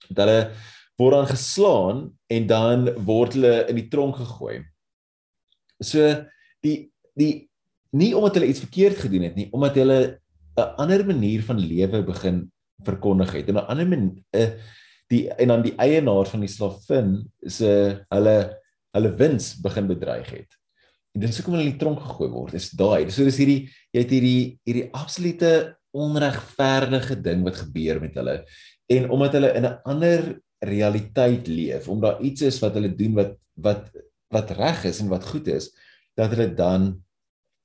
dat 0.09 0.25
hulle 0.27 0.41
word 1.01 1.17
dan 1.17 1.29
geslaan 1.31 1.99
en 2.33 2.47
dan 2.47 2.89
word 3.05 3.37
hulle 3.37 3.67
in 3.71 3.81
die 3.81 3.89
tronk 3.93 4.21
gegooi. 4.21 4.63
So 5.83 6.05
die 6.65 6.93
die 7.17 7.49
nie 7.97 8.13
omdat 8.17 8.39
hulle 8.39 8.51
iets 8.53 8.65
verkeerd 8.65 8.99
gedoen 9.01 9.25
het 9.29 9.37
nie, 9.37 9.49
omdat 9.53 9.79
hulle 9.81 10.21
'n 10.57 10.75
ander 10.81 11.05
manier 11.05 11.43
van 11.43 11.59
lewe 11.61 12.03
begin 12.03 12.51
verkondig 12.85 13.33
het 13.33 13.49
en 13.49 13.57
'n 13.57 13.69
ander 13.69 13.87
'n 13.87 14.25
eh, 14.33 14.51
die 15.09 15.29
en 15.31 15.49
dan 15.49 15.63
die 15.63 15.75
eienaar 15.77 16.27
van 16.27 16.41
die 16.41 16.51
slavin 16.51 17.33
se 17.47 18.05
hulle 18.09 18.37
hulle 18.97 19.17
wins 19.17 19.55
begin 19.61 19.87
bedreig 19.87 20.31
het. 20.31 20.57
En 21.15 21.21
dis 21.21 21.37
hoekom 21.37 21.55
hulle 21.55 21.67
in 21.67 21.73
die 21.73 21.81
tronk 21.81 22.01
gegooi 22.01 22.31
word. 22.31 22.53
Dis 22.53 22.71
daai. 22.71 23.11
So 23.11 23.25
dis 23.25 23.37
hierdie 23.37 23.69
jy 23.93 24.01
het 24.01 24.11
hierdie 24.11 24.59
hierdie 24.65 24.89
absolute 24.93 25.76
onregverdige 25.95 27.21
ding 27.23 27.45
wat 27.47 27.57
gebeur 27.57 28.01
met 28.01 28.15
hulle 28.15 28.45
en 28.93 29.11
omdat 29.11 29.33
hulle 29.39 29.55
in 29.55 29.67
'n 29.67 29.81
ander 29.85 30.41
realiteit 30.59 31.47
leef, 31.47 31.89
omdat 31.89 32.17
daar 32.17 32.23
iets 32.23 32.43
is 32.43 32.61
wat 32.61 32.75
hulle 32.75 32.95
doen 32.95 33.15
wat 33.15 33.37
wat 33.55 33.91
wat 34.29 34.51
reg 34.51 34.85
is 34.85 35.01
en 35.01 35.09
wat 35.09 35.25
goed 35.25 35.47
is, 35.47 35.71
dat 36.15 36.31
hulle 36.35 36.55
dan 36.55 37.03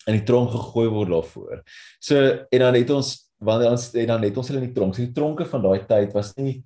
in 0.07 0.17
die 0.17 0.25
tronk 0.25 0.51
gegooi 0.51 0.89
word 0.89 1.09
daarvoor. 1.09 1.61
So 1.99 2.17
en 2.49 2.59
dan 2.59 2.73
het 2.73 2.89
ons 2.89 3.31
wanneer 3.41 3.71
ons 3.71 3.93
en 3.93 4.07
dan 4.07 4.23
het 4.23 4.37
ons 4.37 4.47
hulle 4.47 4.61
in 4.61 4.69
die 4.69 4.75
tronk. 4.75 4.95
So 4.95 5.05
die 5.05 5.15
tronke 5.15 5.45
van 5.45 5.61
daai 5.61 5.85
tyd 5.87 6.13
was 6.13 6.35
nie 6.37 6.63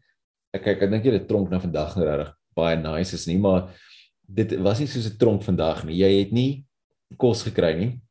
ek 0.56 0.64
kyk 0.64 0.84
ek 0.84 0.92
dink 0.92 1.06
jy 1.06 1.18
die 1.18 1.28
tronk 1.28 1.50
nou 1.52 1.60
vandag 1.60 1.96
nou 1.96 2.06
regtig 2.08 2.34
baie 2.56 2.78
nice 2.80 3.16
is 3.18 3.26
nie, 3.28 3.38
maar 3.38 3.68
dit 4.26 4.56
was 4.64 4.80
nie 4.80 4.88
soos 4.88 5.10
'n 5.12 5.18
tronk 5.20 5.44
vandag 5.44 5.84
nie. 5.86 6.00
Jy 6.00 6.12
het 6.20 6.32
nie 6.32 6.66
kos 7.18 7.44
gekry 7.44 7.76
nie. 7.76 8.02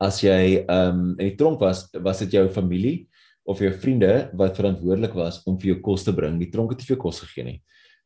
As 0.00 0.22
jy 0.24 0.64
ehm 0.64 1.00
um, 1.00 1.08
in 1.18 1.32
die 1.32 1.36
tronk 1.36 1.60
was, 1.60 1.88
was 2.00 2.22
dit 2.24 2.38
jou 2.38 2.46
familie 2.48 3.08
of 3.44 3.60
jou 3.60 3.72
vriende 3.82 4.30
wat 4.38 4.56
verantwoordelik 4.56 5.16
was 5.16 5.42
om 5.48 5.58
vir 5.60 5.74
jou 5.74 5.80
kos 5.84 6.06
te 6.06 6.14
bring. 6.16 6.38
Die 6.40 6.50
tronk 6.52 6.72
het 6.72 6.80
nie 6.80 6.88
vir 6.88 6.96
jou 6.96 7.02
kos 7.02 7.20
gegee 7.24 7.44
nie. 7.44 7.58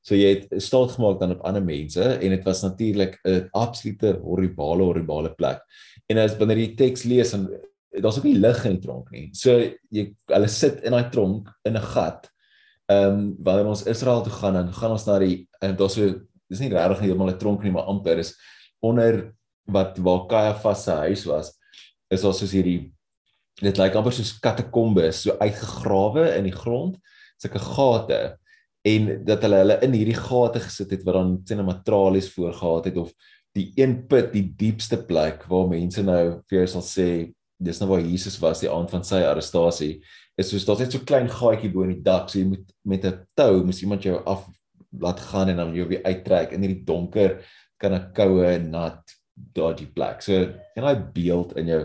So 0.05 0.17
jy 0.19 0.35
het 0.35 0.51
staat 0.61 0.93
gemaak 0.97 1.21
dan 1.21 1.33
op 1.37 1.45
ander 1.49 1.65
mense 1.65 2.03
en 2.03 2.35
dit 2.35 2.45
was 2.45 2.63
natuurlik 2.63 3.17
'n 3.25 3.49
absolute 3.53 4.19
horribale 4.21 4.85
horribale 4.85 5.35
plek. 5.35 5.63
En 6.11 6.19
as 6.19 6.37
wanneer 6.37 6.59
jy 6.59 6.77
teks 6.77 7.05
lees 7.05 7.33
en 7.33 7.49
daar's 8.03 8.19
ook 8.19 8.25
nie 8.25 8.39
lig 8.39 8.65
in 8.67 8.77
die 8.77 8.83
tronk 8.83 9.11
nie. 9.11 9.31
So 9.33 9.59
jy 9.91 10.15
hulle 10.29 10.49
sit 10.49 10.85
in 10.85 10.93
daai 10.93 11.11
tronk 11.11 11.49
in 11.65 11.77
'n 11.77 11.81
gat. 11.95 12.31
Ehm 12.89 13.13
um, 13.13 13.37
wanneer 13.39 13.67
ons 13.67 13.87
Israel 13.87 14.23
toe 14.23 14.33
gaan 14.33 14.55
dan 14.55 14.73
gaan 14.73 14.91
ons 14.91 15.07
na 15.07 15.19
die 15.19 15.49
daar's 15.61 15.95
so 15.95 16.21
dis 16.51 16.61
nie 16.61 16.69
regtig 16.69 17.01
heeltemal 17.01 17.31
'n 17.31 17.39
tronk 17.39 17.63
nie 17.63 17.73
maar 17.73 17.89
amper 17.89 18.19
is 18.19 18.35
onder 18.83 19.33
wat 19.67 19.99
waar 19.99 20.27
Caiaphas 20.27 20.85
se 20.85 20.91
huis 20.91 21.25
was 21.25 21.64
is 22.15 22.25
daar 22.27 22.37
soos 22.37 22.55
hierdie 22.55 22.93
dit 23.63 23.79
lyk 23.79 23.99
amper 23.99 24.15
soos 24.15 24.35
katakombes 24.43 25.25
so 25.25 25.37
uitgegrawe 25.41 26.31
in 26.39 26.49
die 26.49 26.57
grond 26.57 26.99
sulke 27.43 27.63
gate 27.63 28.21
en 28.85 29.07
dat 29.25 29.45
hulle 29.47 29.63
hulle 29.63 29.79
in 29.87 29.95
hierdie 29.97 30.19
gate 30.19 30.63
gesit 30.65 30.91
het 30.95 31.07
wat 31.07 31.19
dan 31.19 31.39
sien 31.49 31.61
'n 31.61 31.71
matralies 31.71 32.33
voorgehad 32.35 32.91
het 32.91 32.97
of 32.97 33.13
die 33.55 33.71
een 33.79 34.07
put 34.11 34.33
die 34.33 34.47
diepste 34.59 34.99
plek 34.99 35.47
waar 35.49 35.69
mense 35.71 36.03
nou 36.03 36.43
vir 36.51 36.59
jou 36.59 36.67
sal 36.67 36.83
sê 36.83 37.09
dis 37.63 37.81
nou 37.81 37.89
waar 37.91 38.03
Jesus 38.03 38.41
was 38.43 38.61
die 38.61 38.71
aand 38.71 38.91
van 38.91 39.05
sy 39.05 39.23
arrestasie 39.23 40.03
is 40.37 40.51
soos 40.51 40.67
daar's 40.67 40.83
net 40.83 40.93
so 40.93 41.07
klein 41.07 41.29
gaatjie 41.31 41.71
bo 41.73 41.85
in 41.87 41.95
die 41.95 42.03
dak 42.03 42.29
so 42.29 42.39
jy 42.39 42.49
moet 42.51 42.67
met 42.85 43.05
'n 43.05 43.27
tou 43.39 43.65
moet 43.65 43.83
iemand 43.83 44.03
jou 44.03 44.19
af 44.27 44.49
laat 45.01 45.21
gaan 45.21 45.49
en 45.49 45.57
dan 45.57 45.75
jou 45.75 45.87
weer 45.89 46.03
uittrek 46.05 46.53
in 46.53 46.63
hierdie 46.63 46.85
donker 46.85 47.39
kan 47.79 47.95
'n 47.95 48.13
koue 48.15 48.59
nat 48.59 49.03
dodgy 49.35 49.87
plek 49.95 50.23
so 50.23 50.45
en 50.77 50.87
daai 50.87 51.11
beeld 51.17 51.57
in 51.61 51.73
jou 51.73 51.83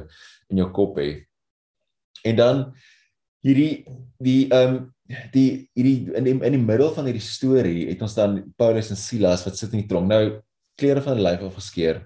in 0.49 0.61
jou 0.63 0.69
kop 0.75 0.97
hê 1.01 1.09
en 2.29 2.39
dan 2.39 2.63
hierdie 3.45 3.85
die 4.19 4.47
ehm 4.49 4.75
um, 4.75 4.79
die 5.33 5.65
hierdie 5.73 6.11
in 6.13 6.27
die, 6.27 6.35
in 6.37 6.53
die 6.53 6.61
middel 6.61 6.91
van 6.93 7.07
hierdie 7.09 7.23
storie 7.23 7.87
het 7.89 8.01
ons 8.05 8.13
dan 8.17 8.39
Paulus 8.59 8.91
en 8.93 8.99
Silas 8.99 9.45
wat 9.47 9.57
sit 9.57 9.73
in 9.73 9.81
die 9.81 9.89
tronk. 9.89 10.09
Nou 10.09 10.39
klere 10.79 11.01
van 11.03 11.17
hulle 11.17 11.25
lyf 11.25 11.47
afgeskeer. 11.47 12.03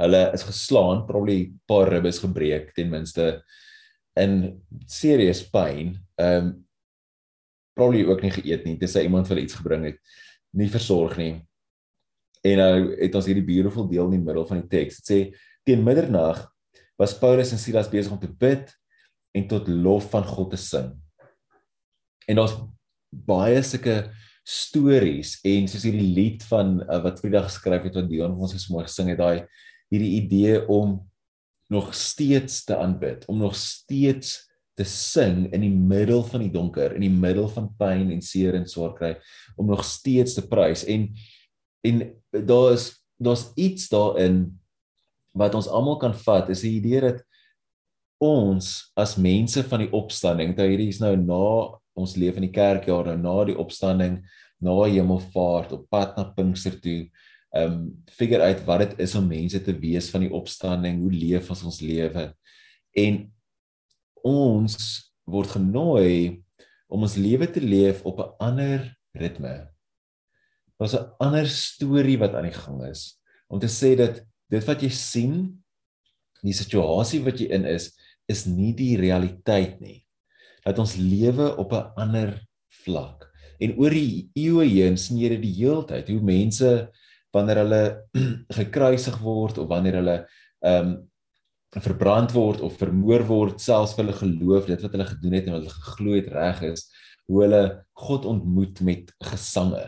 Hulle 0.00 0.22
is 0.34 0.44
geslaan, 0.46 1.02
probably 1.08 1.52
paar 1.68 1.90
ribbes 1.90 2.22
gebreek 2.22 2.70
ten 2.76 2.90
minste 2.92 3.42
in 4.18 4.62
serious 4.86 5.42
pain. 5.42 5.96
Ehm 6.20 6.52
um, 6.52 6.52
probably 7.72 8.04
ook 8.04 8.20
nie 8.20 8.30
geëet 8.34 8.66
nie. 8.68 8.76
Dis 8.76 8.94
hy 8.98 9.06
iemand 9.06 9.26
vir 9.30 9.38
iets 9.40 9.56
gebring 9.56 9.86
het, 9.88 9.98
nie 10.60 10.68
versorg 10.68 11.16
nie. 11.16 11.38
En 12.42 12.58
nou 12.58 12.76
het 12.98 13.14
ons 13.14 13.28
hierdie 13.30 13.46
beautiful 13.46 13.86
deel 13.90 14.08
in 14.10 14.18
die 14.18 14.26
middel 14.26 14.46
van 14.48 14.62
die 14.62 14.70
teks. 14.70 15.02
Dit 15.02 15.12
sê 15.12 15.20
teen 15.66 15.84
middernag 15.86 16.42
was 16.98 17.14
Paulus 17.18 17.52
en 17.54 17.60
Silas 17.60 17.90
besig 17.90 18.12
om 18.14 18.20
te 18.22 18.30
bid 18.30 18.72
en 19.32 19.46
tot 19.48 19.68
lof 19.70 20.10
van 20.12 20.26
God 20.26 20.52
te 20.52 20.60
sing 20.60 20.92
en 22.28 22.38
daar's 22.38 22.54
baie 23.10 23.62
sulke 23.66 23.96
stories 24.42 25.36
en 25.46 25.68
soos 25.70 25.84
hierdie 25.86 26.12
lied 26.16 26.44
van 26.50 26.80
uh, 26.82 27.00
wat 27.04 27.20
Frida 27.22 27.44
geskryf 27.46 27.86
het 27.86 27.98
wat 27.98 28.08
Dion 28.10 28.38
ons 28.38 28.54
so 28.56 28.74
mooi 28.74 28.86
gesing 28.88 29.12
het 29.12 29.20
daai 29.20 29.44
hierdie 29.92 30.14
idee 30.18 30.62
om 30.72 30.98
nog 31.72 31.92
steeds 31.96 32.64
te 32.68 32.76
aanbid 32.78 33.26
om 33.30 33.38
nog 33.42 33.54
steeds 33.58 34.40
te 34.78 34.86
sing 34.88 35.44
in 35.52 35.66
die 35.66 35.72
middel 35.72 36.24
van 36.26 36.42
die 36.44 36.52
donker 36.52 36.96
in 36.96 37.04
die 37.04 37.12
middel 37.12 37.48
van 37.52 37.70
pyn 37.78 38.10
en 38.14 38.24
seer 38.24 38.56
en 38.58 38.66
swaar 38.68 38.96
kry 38.96 39.12
om 39.56 39.68
nog 39.70 39.84
steeds 39.86 40.38
te 40.38 40.46
prys 40.48 40.86
en 40.90 41.10
en 41.82 42.02
daar 42.30 42.72
is 42.72 42.90
daar's 43.22 43.52
iets 43.54 43.88
daarin 43.88 44.60
wat 45.32 45.54
ons 45.54 45.68
almal 45.70 45.96
kan 46.00 46.14
vat 46.24 46.50
is 46.50 46.64
die 46.66 46.76
idee 46.80 47.00
dat 47.04 47.22
ons 48.22 48.92
as 48.98 49.16
mense 49.18 49.62
van 49.66 49.82
die 49.82 49.90
opstanding, 49.94 50.54
dat 50.54 50.70
hierdie 50.70 50.90
is 50.92 51.00
nou 51.02 51.14
na 51.18 51.44
ons 51.98 52.14
leef 52.16 52.38
in 52.38 52.46
die 52.46 52.54
kerkjaar 52.54 53.10
nou 53.10 53.18
na 53.18 53.34
die 53.50 53.58
opstanding, 53.58 54.20
na 54.62 54.76
hemelvaart 54.86 55.74
op 55.74 55.88
pad 55.90 56.14
na 56.16 56.28
Pinkster 56.36 56.78
toe, 56.82 57.06
ehm 57.52 57.72
um, 57.72 57.80
figure 58.08 58.46
uit 58.48 58.62
wat 58.64 58.80
dit 58.80 59.02
is 59.04 59.14
om 59.18 59.26
mense 59.28 59.58
te 59.60 59.74
wees 59.76 60.08
van 60.12 60.22
die 60.24 60.32
opstanding, 60.32 61.02
hoe 61.02 61.12
leef 61.12 61.50
ons 61.52 61.64
ons 61.68 61.82
lewe. 61.84 62.30
En 62.96 63.18
ons 64.24 64.78
word 65.28 65.52
genooi 65.58 66.40
om 66.88 67.04
ons 67.04 67.18
lewe 67.20 67.50
te 67.50 67.60
leef 67.60 68.00
op 68.08 68.22
'n 68.22 68.32
ander 68.38 68.88
ritme. 69.12 69.71
Daar's 70.82 70.98
'n 70.98 71.14
ander 71.22 71.46
storie 71.46 72.18
wat 72.18 72.34
aan 72.34 72.48
die 72.50 72.58
gang 72.58 72.82
is 72.90 73.14
om 73.46 73.60
te 73.62 73.70
sê 73.70 73.94
dat 73.96 74.18
dit 74.50 74.64
wat 74.66 74.82
jy 74.82 74.88
sien, 74.90 75.62
die 76.42 76.56
situasie 76.56 77.22
wat 77.22 77.38
jy 77.38 77.46
in 77.54 77.64
is, 77.64 77.92
is 78.26 78.46
nie 78.46 78.72
die 78.74 78.96
realiteit 78.96 79.78
nie. 79.80 80.02
Dat 80.64 80.78
ons 80.78 80.96
lewe 80.96 81.56
op 81.56 81.72
'n 81.72 81.92
ander 81.96 82.42
vlak. 82.82 83.30
En 83.60 83.78
oor 83.78 83.90
die 83.90 84.30
eeue 84.34 84.66
heen 84.66 84.98
sien 84.98 85.18
jy 85.18 85.28
dit 85.28 85.42
die 85.42 85.54
hele 85.62 85.84
tyd 85.86 86.08
hoe 86.08 86.20
mense 86.20 86.90
wanneer 87.30 87.62
hulle 87.62 87.84
gekruisig 88.58 89.18
word 89.22 89.58
of 89.58 89.68
wanneer 89.68 90.00
hulle 90.02 90.18
ehm 90.66 90.86
um, 90.86 91.10
verbrand 91.80 92.32
word 92.32 92.60
of 92.60 92.76
vermoor 92.76 93.22
word 93.24 93.60
selfs 93.60 93.94
vir 93.94 94.04
hulle 94.04 94.18
geloof 94.18 94.66
dit 94.66 94.82
wat 94.82 94.92
hulle 94.92 95.06
gedoen 95.08 95.32
het 95.32 95.46
en 95.46 95.52
wat 95.52 95.62
hulle 95.62 95.80
geglo 95.86 96.12
het 96.18 96.28
reg 96.28 96.62
is 96.62 96.90
hoe 97.26 97.42
hulle 97.42 97.84
God 97.92 98.26
ontmoet 98.28 98.80
met 98.80 99.14
gesange 99.24 99.86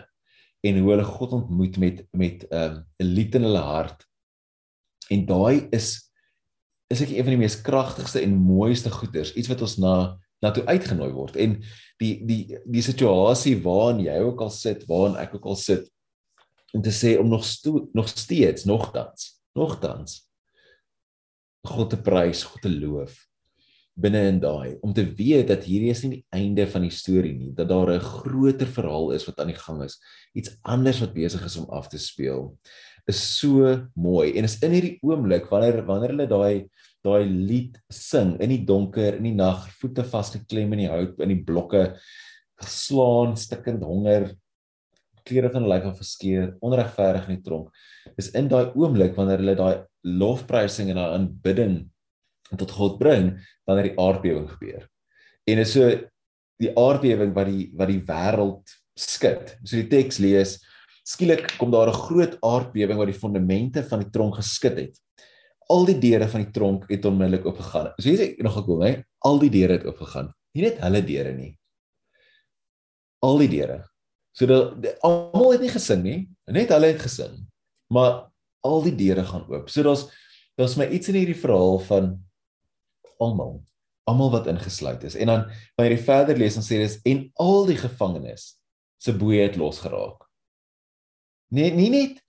en 0.64 0.80
hoe 0.80 0.90
hulle 0.94 1.04
God 1.04 1.36
ontmoet 1.36 1.76
met 1.78 2.02
met 2.16 2.46
'n 2.48 2.56
um, 2.56 2.82
lied 2.96 3.34
in 3.34 3.46
hulle 3.48 3.64
hart 3.64 4.06
en 5.12 5.26
daai 5.28 5.68
is 5.70 6.10
is 6.92 7.00
ek 7.04 7.14
een 7.14 7.24
van 7.26 7.34
die 7.34 7.40
mees 7.40 7.60
kragtigste 7.64 8.20
en 8.20 8.36
mooiste 8.36 8.90
goeders, 8.92 9.32
iets 9.34 9.50
wat 9.50 9.64
ons 9.64 9.78
na 9.82 9.96
na 10.44 10.50
toe 10.52 10.64
uitgenooi 10.68 11.08
word. 11.14 11.36
En 11.40 11.56
die 12.02 12.18
die 12.28 12.58
die 12.68 12.84
situasie 12.84 13.56
waarin 13.64 14.02
jy 14.04 14.18
ook 14.26 14.42
al 14.44 14.52
sit, 14.52 14.84
waarin 14.90 15.16
ek 15.16 15.38
ook 15.38 15.46
al 15.54 15.56
sit 15.56 15.88
om 16.74 16.82
te 16.82 16.92
sê 16.92 17.14
om 17.20 17.30
nog 17.30 17.44
sto, 17.46 17.88
nog 17.94 18.08
steeds 18.10 18.66
nogtans, 18.68 19.30
nogtans 19.54 20.20
God 21.64 21.94
te 21.94 21.96
prys, 21.96 22.42
God 22.44 22.60
te 22.66 22.72
loof 22.72 23.14
binne 23.94 24.24
in 24.28 24.40
daai 24.42 24.76
om 24.82 24.92
te 24.94 25.04
weet 25.18 25.48
dat 25.48 25.66
hierdie 25.68 25.90
is 25.90 26.02
nie 26.02 26.16
die 26.16 26.24
einde 26.34 26.66
van 26.66 26.82
die 26.82 26.94
storie 26.94 27.34
nie, 27.34 27.52
dat 27.54 27.68
daar 27.68 27.92
'n 27.94 28.00
groter 28.00 28.66
verhaal 28.66 29.12
is 29.12 29.26
wat 29.26 29.38
aan 29.40 29.52
die 29.52 29.62
gang 29.66 29.82
is, 29.84 30.00
iets 30.34 30.56
anders 30.62 31.00
wat 31.00 31.14
besig 31.14 31.44
is 31.44 31.56
om 31.56 31.70
af 31.70 31.88
te 31.88 31.98
speel 31.98 32.58
is 33.06 33.20
so 33.38 33.88
mooi. 33.94 34.32
En 34.36 34.44
is 34.44 34.58
in 34.64 34.72
hierdie 34.72 34.98
oomblik 35.04 35.48
wanneer 35.50 35.82
wanneer 35.86 36.14
hulle 36.14 36.28
daai 36.30 36.70
daai 37.04 37.24
lied 37.28 37.76
sing 37.92 38.38
in 38.40 38.48
die 38.48 38.62
donker 38.64 39.18
in 39.18 39.26
die 39.28 39.36
nag 39.36 39.66
voete 39.80 40.04
vasgeklem 40.08 40.72
in 40.72 40.86
die 40.86 40.88
hout 40.88 41.20
in 41.20 41.34
die 41.34 41.42
blokke 41.44 41.82
geslaan 42.62 43.34
stikkend 43.36 43.84
honger 43.84 44.30
klere 45.24 45.50
van 45.52 45.64
hulle 45.64 45.76
lyf 45.76 45.88
af 45.90 46.00
geskeur 46.00 46.54
onregverdig 46.64 47.28
in 47.28 47.36
die 47.38 47.44
tronk. 47.44 47.68
Is 48.20 48.30
in 48.36 48.48
daai 48.48 48.72
oomblik 48.72 49.16
wanneer 49.18 49.40
hulle 49.42 49.56
daai 49.58 49.84
lofprysing 50.04 50.90
en 50.92 51.00
daai 51.00 51.12
aanbidding 51.18 51.76
tot 52.52 52.70
God 52.70 52.98
bring 52.98 53.32
wanneer 53.64 53.90
die 53.90 53.98
aardbewing 54.00 54.48
gebeur 54.56 54.88
en 55.50 55.62
is 55.64 55.72
so 55.72 55.88
die 56.60 56.72
aardbewing 56.78 57.32
wat 57.34 57.50
die 57.50 57.70
wat 57.78 57.90
die 57.90 58.02
wêreld 58.08 58.76
skud 58.98 59.56
so 59.64 59.76
die 59.76 59.90
teks 59.90 60.20
lees 60.22 60.58
skielik 61.04 61.56
kom 61.60 61.70
daar 61.70 61.88
'n 61.88 62.02
groot 62.08 62.34
aardbewing 62.40 62.98
wat 62.98 63.10
die 63.12 63.20
fondamente 63.20 63.84
van 63.84 64.00
die 64.00 64.10
tronk 64.10 64.34
geskit 64.36 64.76
het. 64.76 65.00
Al 65.68 65.84
die 65.84 65.98
deure 65.98 66.28
van 66.28 66.44
die 66.44 66.52
tronk 66.52 66.88
het 66.88 67.04
onmiddellik 67.04 67.46
oopgegaan. 67.46 67.92
So 67.96 68.08
hier 68.08 68.20
is 68.20 68.42
nog 68.42 68.54
gekom, 68.54 68.80
hè? 68.82 69.02
Al 69.18 69.38
die 69.38 69.50
deure 69.50 69.72
het 69.72 69.84
oopgegaan. 69.84 70.32
Nie 70.52 70.62
net 70.62 70.78
hulle 70.80 71.02
deure 71.04 71.32
nie. 71.32 71.58
Al 73.20 73.38
die 73.38 73.48
deure. 73.48 73.84
So 74.32 74.46
dat 74.46 75.00
almal 75.00 75.52
het 75.52 75.60
nie 75.60 75.72
gesing 75.72 76.02
nie, 76.02 76.28
net 76.46 76.68
hulle 76.68 76.86
het 76.86 77.00
gesing. 77.00 77.46
Maar 77.88 78.30
al 78.60 78.82
die 78.82 78.94
deure 78.94 79.24
gaan 79.24 79.46
oop. 79.48 79.68
So 79.68 79.82
daar's 79.82 80.08
daar's 80.56 80.76
my 80.76 80.86
iets 80.86 81.08
in 81.08 81.14
hierdie 81.14 81.40
verhaal 81.40 81.78
van 81.78 82.24
almal, 83.22 83.58
almal 84.08 84.32
wat 84.34 84.48
ingesluit 84.50 85.04
is. 85.04 85.16
En 85.16 85.32
dan 85.32 85.46
wanneer 85.76 85.96
jy 85.96 86.04
verder 86.06 86.38
lees 86.38 86.58
dan 86.58 86.66
sê 86.66 86.80
dit 86.82 87.10
en 87.12 87.24
al 87.44 87.66
die 87.70 87.80
gevangenes 87.80 88.54
se 88.98 89.14
boeye 89.16 89.48
het 89.48 89.58
losgeraak. 89.60 90.24
Nee, 91.54 91.70
nie 91.74 91.90
net 91.92 92.20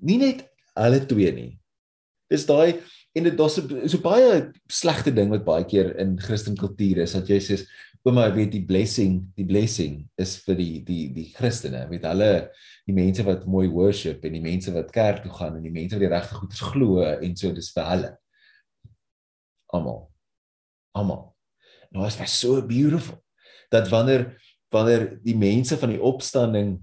nie 0.00 0.18
net 0.20 0.46
hulle 0.78 1.02
twee 1.06 1.32
nie. 1.36 1.52
Dis 2.30 2.46
daai 2.48 2.80
en 3.16 3.26
dit 3.26 3.36
daar's 3.36 3.58
so, 3.58 3.98
baie 4.04 4.50
slegte 4.70 5.12
ding 5.14 5.32
wat 5.32 5.44
baie 5.46 5.66
keer 5.68 5.92
in 6.00 6.14
Christen 6.20 6.56
kultuur 6.58 7.02
is 7.04 7.16
dat 7.16 7.30
jy 7.30 7.40
sê 7.42 7.58
ouma 8.06 8.28
weet 8.32 8.54
die 8.54 8.62
blessing, 8.64 9.18
die 9.36 9.44
blessing 9.44 9.98
is 10.20 10.38
vir 10.46 10.56
die 10.56 10.76
die 10.86 11.02
die 11.12 11.26
Christene, 11.34 11.82
weet 11.90 12.06
hulle 12.08 12.30
die 12.88 12.96
mense 12.96 13.26
wat 13.26 13.44
mooi 13.50 13.66
worship 13.68 14.24
en 14.24 14.38
die 14.38 14.44
mense 14.44 14.72
wat 14.72 14.94
kerk 14.94 15.24
toe 15.24 15.34
gaan 15.36 15.58
en 15.58 15.66
die 15.66 15.74
mense 15.74 15.98
wat 15.98 16.06
die 16.06 16.14
regte 16.14 16.38
goeders 16.38 16.64
glo 16.70 17.02
en 17.10 17.36
so 17.36 17.52
dis 17.56 17.72
vir 17.74 17.90
hulle. 17.90 18.14
Almal. 19.76 20.09
Almal. 20.92 21.34
Nou 21.90 22.06
is 22.06 22.16
dit 22.16 22.30
so 22.30 22.62
beautiful 22.66 23.18
dat 23.70 23.88
wanneer 23.88 24.34
wanneer 24.70 25.18
die 25.26 25.34
mense 25.34 25.74
van 25.78 25.90
die 25.90 26.02
opstanding 26.02 26.76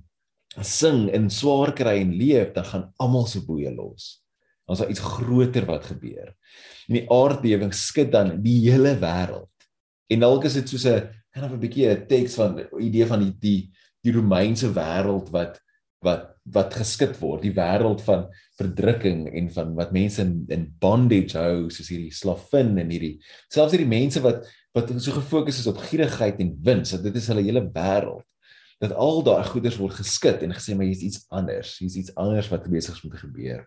sing 0.63 1.07
en 1.15 1.29
swaar 1.31 1.71
kry 1.75 2.01
en 2.01 2.15
leef, 2.19 2.51
dan 2.55 2.65
gaan 2.67 2.89
almal 2.99 3.27
se 3.31 3.43
boeye 3.45 3.71
los. 3.71 4.17
Ons 4.67 4.81
het 4.83 4.91
iets 4.91 5.03
groter 5.03 5.63
wat 5.69 5.85
gebeur. 5.87 6.33
En 6.87 6.97
die 6.97 7.05
aardbewing 7.13 7.71
skud 7.75 8.11
dan 8.11 8.33
die 8.43 8.59
hele 8.65 8.97
wêreld. 8.99 9.67
En 10.11 10.23
dalk 10.23 10.47
is 10.47 10.57
dit 10.59 10.69
soos 10.69 10.85
'n 10.85 11.07
kind 11.31 11.45
of 11.45 11.51
'n 11.51 11.59
bietjie 11.59 11.87
'n 11.87 12.07
teks 12.07 12.35
van 12.35 12.59
idee 12.79 13.05
van 13.05 13.19
die 13.19 13.35
die 13.39 13.71
die 14.03 14.11
Romeinse 14.11 14.71
wêreld 14.73 15.29
wat 15.31 15.61
wat 16.05 16.33
wat 16.47 16.77
geskit 16.79 17.17
word, 17.19 17.41
die 17.43 17.51
wêreld 17.51 17.99
van 18.05 18.21
verdrukking 18.55 19.25
en 19.35 19.49
van 19.51 19.73
wat 19.75 19.89
mense 19.91 20.21
in, 20.23 20.45
in 20.53 20.61
bondage 20.79 21.35
hou, 21.35 21.67
soos 21.73 21.89
hierdie 21.91 22.13
slavin 22.15 22.77
en 22.79 22.93
hierdie 22.93 23.17
selfs 23.51 23.75
hierdie 23.75 23.89
mense 23.89 24.21
wat 24.23 24.47
wat 24.77 24.93
so 25.01 25.15
gefokus 25.15 25.59
is 25.59 25.67
op 25.67 25.81
gierigheid 25.89 26.39
en 26.43 26.53
wins, 26.63 26.93
dat 26.93 27.03
dit 27.07 27.15
is 27.17 27.27
hulle 27.31 27.43
hele 27.43 27.65
wêreld 27.73 28.23
dat 28.79 28.93
al 28.93 29.23
daai 29.25 29.43
goeders 29.49 29.79
word 29.81 29.97
geskit 29.97 30.43
en 30.45 30.53
gesê 30.53 30.75
maar 30.77 30.85
hier's 30.85 31.03
iets 31.03 31.23
anders, 31.33 31.73
hier's 31.81 31.97
iets 31.97 32.13
anders 32.15 32.49
wat 32.53 32.67
besig 32.69 32.93
is 32.93 33.03
om 33.03 33.13
te 33.13 33.21
gebeur. 33.23 33.65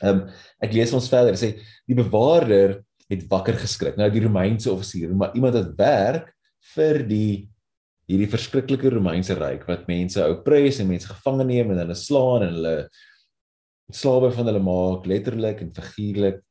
Ehm 0.00 0.22
um, 0.22 0.22
ek 0.64 0.74
lees 0.76 0.94
ons 0.96 1.08
verder 1.12 1.36
sê 1.38 1.52
die 1.88 1.96
bewaarder 1.98 2.80
het 3.12 3.26
wakker 3.30 3.58
geskrik. 3.60 3.98
Nou 4.00 4.08
die 4.10 4.24
Romeinse 4.24 4.72
offisier, 4.72 5.12
maar 5.14 5.36
iemand 5.38 5.54
wat 5.54 5.76
werk 5.78 6.32
vir 6.74 7.02
die 7.06 7.46
hierdie 8.06 8.30
verskriklike 8.30 8.90
Romeinse 8.94 9.34
ryk 9.38 9.66
wat 9.68 9.86
mense 9.90 10.22
oppres 10.30 10.80
en 10.82 10.90
mense 10.90 11.10
gevange 11.10 11.46
neem 11.48 11.72
en 11.74 11.82
hulle 11.84 11.98
slaan 11.98 12.46
en 12.46 12.58
hulle 12.58 12.74
slawe 13.94 14.32
van 14.34 14.50
hulle 14.50 14.62
maak 14.62 15.06
letterlik 15.10 15.62
en 15.62 15.74
figuurlik 15.74 16.42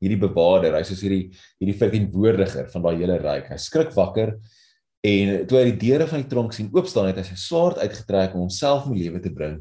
hierdie 0.00 0.20
bewaarder 0.20 0.78
hy 0.78 0.84
soos 0.88 1.02
hierdie 1.04 1.26
hierdie 1.60 1.78
verteenwoordiger 1.80 2.70
van 2.72 2.86
daai 2.86 2.96
hele 2.96 3.20
ryk 3.20 3.52
hy 3.52 3.60
skrik 3.60 3.92
wakker 3.96 4.36
En 5.06 5.46
toe 5.48 5.56
hy 5.56 5.70
die 5.70 5.78
deure 5.80 6.04
van 6.10 6.20
die 6.20 6.28
tronk 6.28 6.52
sien 6.52 6.68
oop 6.76 6.88
staan, 6.90 7.08
het 7.08 7.20
hy 7.22 7.24
sy 7.30 7.38
swaard 7.40 7.80
uitgetrek 7.80 8.34
om 8.36 8.44
homself 8.44 8.84
om 8.88 8.96
lewe 8.96 9.20
te 9.24 9.32
bring, 9.32 9.56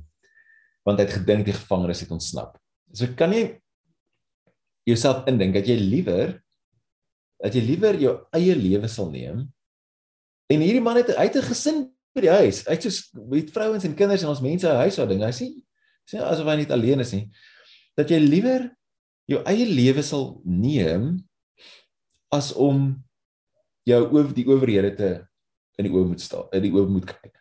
want 0.88 1.00
hy 1.00 1.06
het 1.08 1.16
gedink 1.16 1.48
die 1.48 1.56
gevangenes 1.56 2.04
het 2.04 2.12
ontsnap. 2.12 2.58
So 2.92 3.08
kan 3.16 3.32
jy 3.36 3.46
jouself 4.90 5.28
indink 5.32 5.56
dat 5.56 5.70
jy 5.70 5.78
liewer 5.80 6.36
dat 7.40 7.56
jy 7.56 7.62
liewer 7.64 7.96
jou 8.02 8.14
eie 8.36 8.56
lewe 8.58 8.90
sal 8.92 9.08
neem. 9.14 9.46
En 10.50 10.64
hierdie 10.66 10.82
man 10.82 10.98
het 10.98 11.14
uit 11.16 11.36
'n 11.36 11.50
gesin 11.52 11.80
by 12.16 12.22
die 12.22 12.34
huis. 12.34 12.64
Hy 12.66 12.74
het 12.74 12.86
soos 12.86 13.10
met 13.14 13.52
vrouens 13.54 13.86
en 13.86 13.96
kinders 13.96 14.24
en 14.26 14.32
ons 14.34 14.42
mense 14.42 14.68
huishouding. 14.68 15.22
Hy 15.24 15.32
sien 15.32 15.54
sien 16.10 16.26
asof 16.26 16.48
hy 16.50 16.56
nie 16.56 16.72
alleen 16.74 17.00
is 17.00 17.14
nie. 17.14 17.30
Dat 17.98 18.10
jy 18.10 18.18
liewer 18.18 18.72
jou 19.30 19.44
eie 19.46 19.66
lewe 19.66 20.02
sal 20.02 20.42
neem 20.46 21.20
as 22.34 22.50
om 22.58 23.04
jou 23.86 24.02
oor 24.14 24.34
die 24.34 24.48
owerhede 24.50 24.96
te 24.98 25.12
in 25.78 25.88
die 25.88 25.94
oë 25.94 26.08
moet 26.08 26.22
staan, 26.22 26.50
in 26.54 26.66
die 26.66 26.74
oë 26.74 26.90
moet 26.90 27.06
kyk. 27.06 27.36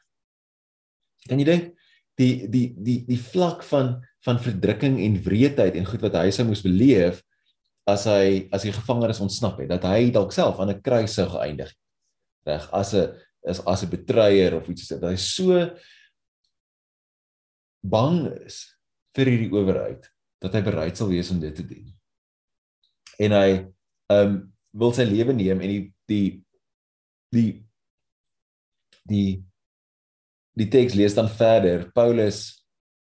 Kan 1.29 1.41
jy 1.41 1.49
dink 1.49 1.73
die 2.19 2.47
die 2.51 2.67
die 2.77 3.01
die 3.09 3.19
vlak 3.19 3.65
van 3.71 3.97
van 4.27 4.41
verdrukking 4.43 4.99
en 5.01 5.21
wreedheid 5.25 5.77
en 5.79 5.89
goed 5.89 6.05
wat 6.05 6.21
hy 6.21 6.31
sou 6.35 6.45
moes 6.49 6.65
beleef 6.65 7.23
as 7.89 8.05
hy 8.11 8.49
as 8.53 8.67
hy 8.67 8.73
gevangenes 8.75 9.23
ontsnap 9.25 9.61
het, 9.63 9.71
dat 9.71 9.87
hy 9.89 10.11
dalk 10.15 10.35
self 10.35 10.61
aan 10.61 10.71
'n 10.75 10.83
kruis 10.83 11.15
sou 11.15 11.29
geëindig 11.31 11.73
het. 11.73 11.88
Reg, 12.49 12.69
as 12.73 12.95
'n 12.95 13.15
as 13.49 13.61
as 13.67 13.85
'n 13.85 13.93
betruier 13.93 14.57
of 14.57 14.69
iets 14.69 14.89
so 14.89 14.99
dat 14.99 15.13
hy 15.13 15.17
so 15.17 15.71
bang 17.85 18.27
is 18.45 18.65
vir 19.17 19.31
hierdie 19.31 19.53
owerheid 19.55 20.09
dat 20.43 20.55
hy 20.55 20.63
bereid 20.63 20.99
sal 20.99 21.11
wees 21.11 21.31
om 21.35 21.41
dit 21.43 21.55
te 21.55 21.67
doen. 21.67 21.87
En 23.19 23.35
hy 23.35 23.51
ehm 24.09 24.29
um, 24.29 24.39
wil 24.79 24.93
sy 24.93 25.07
lewe 25.09 25.33
neem 25.33 25.63
en 25.65 25.71
die 25.73 25.85
die 26.11 26.27
die 27.35 27.51
die 29.09 29.31
die 30.59 30.69
teks 30.69 30.95
lees 30.99 31.17
dan 31.17 31.31
verder 31.31 31.89
Paulus 31.97 32.59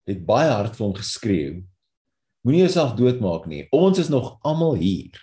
het 0.09 0.23
baie 0.25 0.49
hard 0.49 0.77
vir 0.77 0.85
hom 0.87 0.95
geskreeu. 0.97 1.59
Moenie 2.45 2.63
jouself 2.63 2.95
doodmaak 2.97 3.45
nie. 3.51 3.65
Ons 3.75 3.99
is 4.01 4.09
nog 4.09 4.37
almal 4.47 4.79
hier. 4.79 5.17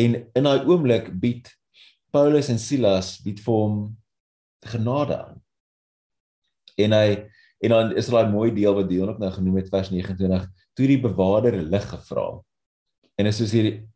En 0.00 0.16
in 0.34 0.48
daai 0.48 0.66
oomblik 0.66 1.12
bied 1.22 1.48
Paulus 2.14 2.48
en 2.52 2.60
Silas 2.62 3.16
bied 3.24 3.40
vir 3.42 3.56
hom 3.58 3.78
genade 4.70 5.16
aan. 5.18 5.40
En 6.78 6.94
hy 6.94 7.08
en 7.64 7.72
dan 7.72 7.94
is 7.96 8.10
daar 8.12 8.26
'n 8.26 8.34
mooi 8.34 8.50
deel 8.54 8.74
wat 8.74 8.88
Dion 8.88 9.08
ook 9.08 9.18
nou 9.18 9.32
genoem 9.32 9.56
het 9.56 9.68
vers 9.72 9.90
29, 9.90 10.46
toe 10.74 10.86
die 10.86 11.00
bewaarder 11.00 11.56
lig 11.62 11.88
gevra. 11.88 12.42
En 13.16 13.26
is 13.26 13.36
soos 13.36 13.52
hierdie 13.52 13.88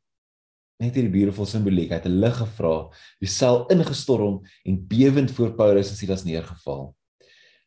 net 0.79 0.95
hierdie 0.95 1.13
beautiful 1.13 1.47
simboliek. 1.47 1.91
Hy 1.91 1.99
het 1.99 2.07
'n 2.07 2.21
lig 2.23 2.37
gevra, 2.37 2.91
die 3.21 3.29
sel 3.29 3.67
ingestorm 3.67 4.43
en 4.65 4.87
bewend 4.87 5.31
voor 5.31 5.55
Paulus 5.55 5.91
en 5.91 5.97
Silas 5.97 6.25
neergeval. 6.25 6.95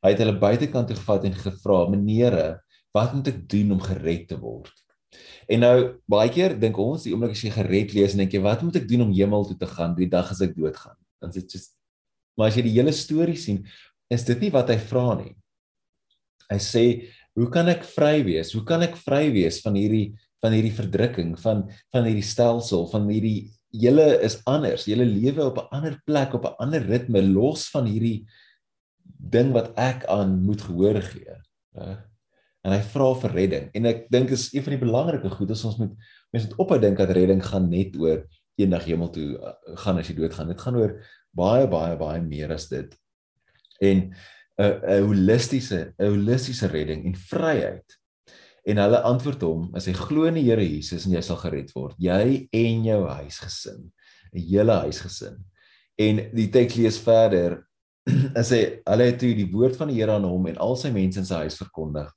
Hy 0.01 0.09
het 0.09 0.19
hulle 0.19 0.39
buitekant 0.39 0.87
toe 0.87 0.97
gevat 0.97 1.25
en 1.25 1.33
gevra: 1.33 1.89
"Menere, 1.89 2.61
wat 2.93 3.13
moet 3.13 3.27
ek 3.27 3.49
doen 3.49 3.71
om 3.71 3.79
gered 3.79 4.27
te 4.27 4.39
word?" 4.39 4.80
En 5.51 5.59
nou 5.59 5.75
baie 6.07 6.29
keer 6.31 6.55
dink 6.59 6.77
ons 6.79 7.03
die 7.03 7.13
oomblik 7.13 7.35
as 7.35 7.43
jy 7.43 7.51
gered 7.51 7.93
lees 7.93 8.15
en 8.15 8.23
dink 8.23 8.33
jy 8.33 8.41
wat 8.41 8.63
moet 8.63 8.79
ek 8.79 8.87
doen 8.87 9.07
om 9.07 9.13
hemel 9.13 9.45
toe 9.45 9.57
te 9.59 9.67
gaan 9.67 9.95
die 9.95 10.09
dag 10.09 10.31
as 10.31 10.41
ek 10.41 10.55
doodgaan? 10.55 10.97
Dan 11.21 11.31
dit 11.35 11.47
just 11.51 11.75
maar 12.37 12.47
as 12.47 12.55
jy 12.55 12.63
die 12.63 12.77
hele 12.77 12.93
storie 12.95 13.37
sien, 13.37 13.65
is 14.09 14.23
dit 14.25 14.39
nie 14.39 14.51
wat 14.53 14.69
hy 14.71 14.77
vra 14.79 15.15
nie. 15.19 15.35
Hy 16.49 16.57
sê, 16.57 17.11
"Hoe 17.35 17.49
kan 17.51 17.67
ek 17.69 17.83
vry 17.83 18.23
wees? 18.23 18.53
Hoe 18.53 18.63
kan 18.63 18.81
ek 18.81 18.95
vry 18.95 19.29
wees 19.31 19.61
van 19.61 19.75
hierdie 19.75 20.15
van 20.41 20.55
hierdie 20.55 20.73
verdrukking 20.73 21.35
van 21.39 21.65
van 21.93 22.07
hierdie 22.07 22.25
stelsel 22.25 22.87
van 22.91 23.07
hierdie 23.09 23.51
julle 23.71 24.07
is 24.25 24.39
anders 24.49 24.87
julle 24.89 25.05
lewe 25.05 25.45
op 25.45 25.59
'n 25.61 25.69
ander 25.77 25.95
plek 26.05 26.33
op 26.33 26.45
'n 26.45 26.57
ander 26.59 26.81
ritme 26.81 27.21
los 27.21 27.69
van 27.69 27.85
hierdie 27.85 28.25
ding 29.03 29.53
wat 29.53 29.71
ek 29.77 30.05
aan 30.05 30.41
moet 30.43 30.61
gehoor 30.61 31.01
gee 31.01 31.35
en 32.65 32.75
hy 32.75 32.81
vra 32.93 33.07
vir 33.23 33.35
redding 33.37 33.69
en 33.77 33.89
ek 33.91 34.03
dink 34.13 34.33
is 34.35 34.49
een 34.53 34.65
van 34.65 34.75
die 34.75 34.83
belangrike 34.85 35.31
goed 35.33 35.53
is 35.55 35.63
ons 35.65 35.79
moet 35.81 35.95
mense 36.33 36.49
moet 36.49 36.59
ophou 36.63 36.79
dink 36.81 36.99
dat 37.01 37.15
redding 37.17 37.41
gaan 37.45 37.69
net 37.69 37.95
oor 37.99 38.25
eendag 38.61 38.85
hemel 38.85 39.09
toe 39.15 39.29
uh, 39.37 39.55
gaan 39.83 40.01
as 40.01 40.11
jy 40.11 40.17
doodgaan 40.19 40.51
dit 40.53 40.61
gaan 40.61 40.77
oor 40.77 40.97
baie 41.37 41.65
baie 41.71 41.97
baie 41.97 42.21
meer 42.21 42.53
as 42.53 42.69
dit 42.69 42.93
en 43.81 44.11
'n 44.61 44.73
'n 44.85 45.07
holistiese 45.07 45.93
'n 45.97 46.13
holistiese 46.13 46.67
redding 46.69 47.05
en 47.09 47.15
vryheid 47.15 48.01
En 48.63 48.77
hulle 48.77 49.01
antwoord 49.01 49.41
hom: 49.41 49.69
"As 49.73 49.87
jy 49.89 49.93
glo 49.97 50.27
in 50.29 50.37
die 50.37 50.45
Here 50.45 50.61
Jesus 50.61 51.05
en 51.05 51.15
jy 51.15 51.21
sal 51.25 51.39
gered 51.41 51.71
word, 51.73 51.95
jy 51.97 52.47
en 52.53 52.83
jou 52.85 53.01
huisgesin, 53.07 53.91
'n 54.33 54.39
hele 54.39 54.75
huisgesin." 54.85 55.39
En 55.97 56.29
die 56.33 56.49
teks 56.49 56.75
lees 56.75 56.99
verder. 56.99 57.65
Hy 58.37 58.43
sê 58.45 58.59
hulle 58.85 59.05
het 59.05 59.19
toe 59.19 59.33
die 59.37 59.49
woord 59.51 59.75
van 59.77 59.89
die 59.89 59.97
Here 59.99 60.13
aan 60.13 60.25
hom 60.25 60.47
en 60.47 60.57
al 60.57 60.75
sy 60.75 60.91
mense 60.91 61.19
in 61.19 61.25
sy 61.25 61.41
huis 61.45 61.57
verkondig. 61.57 62.09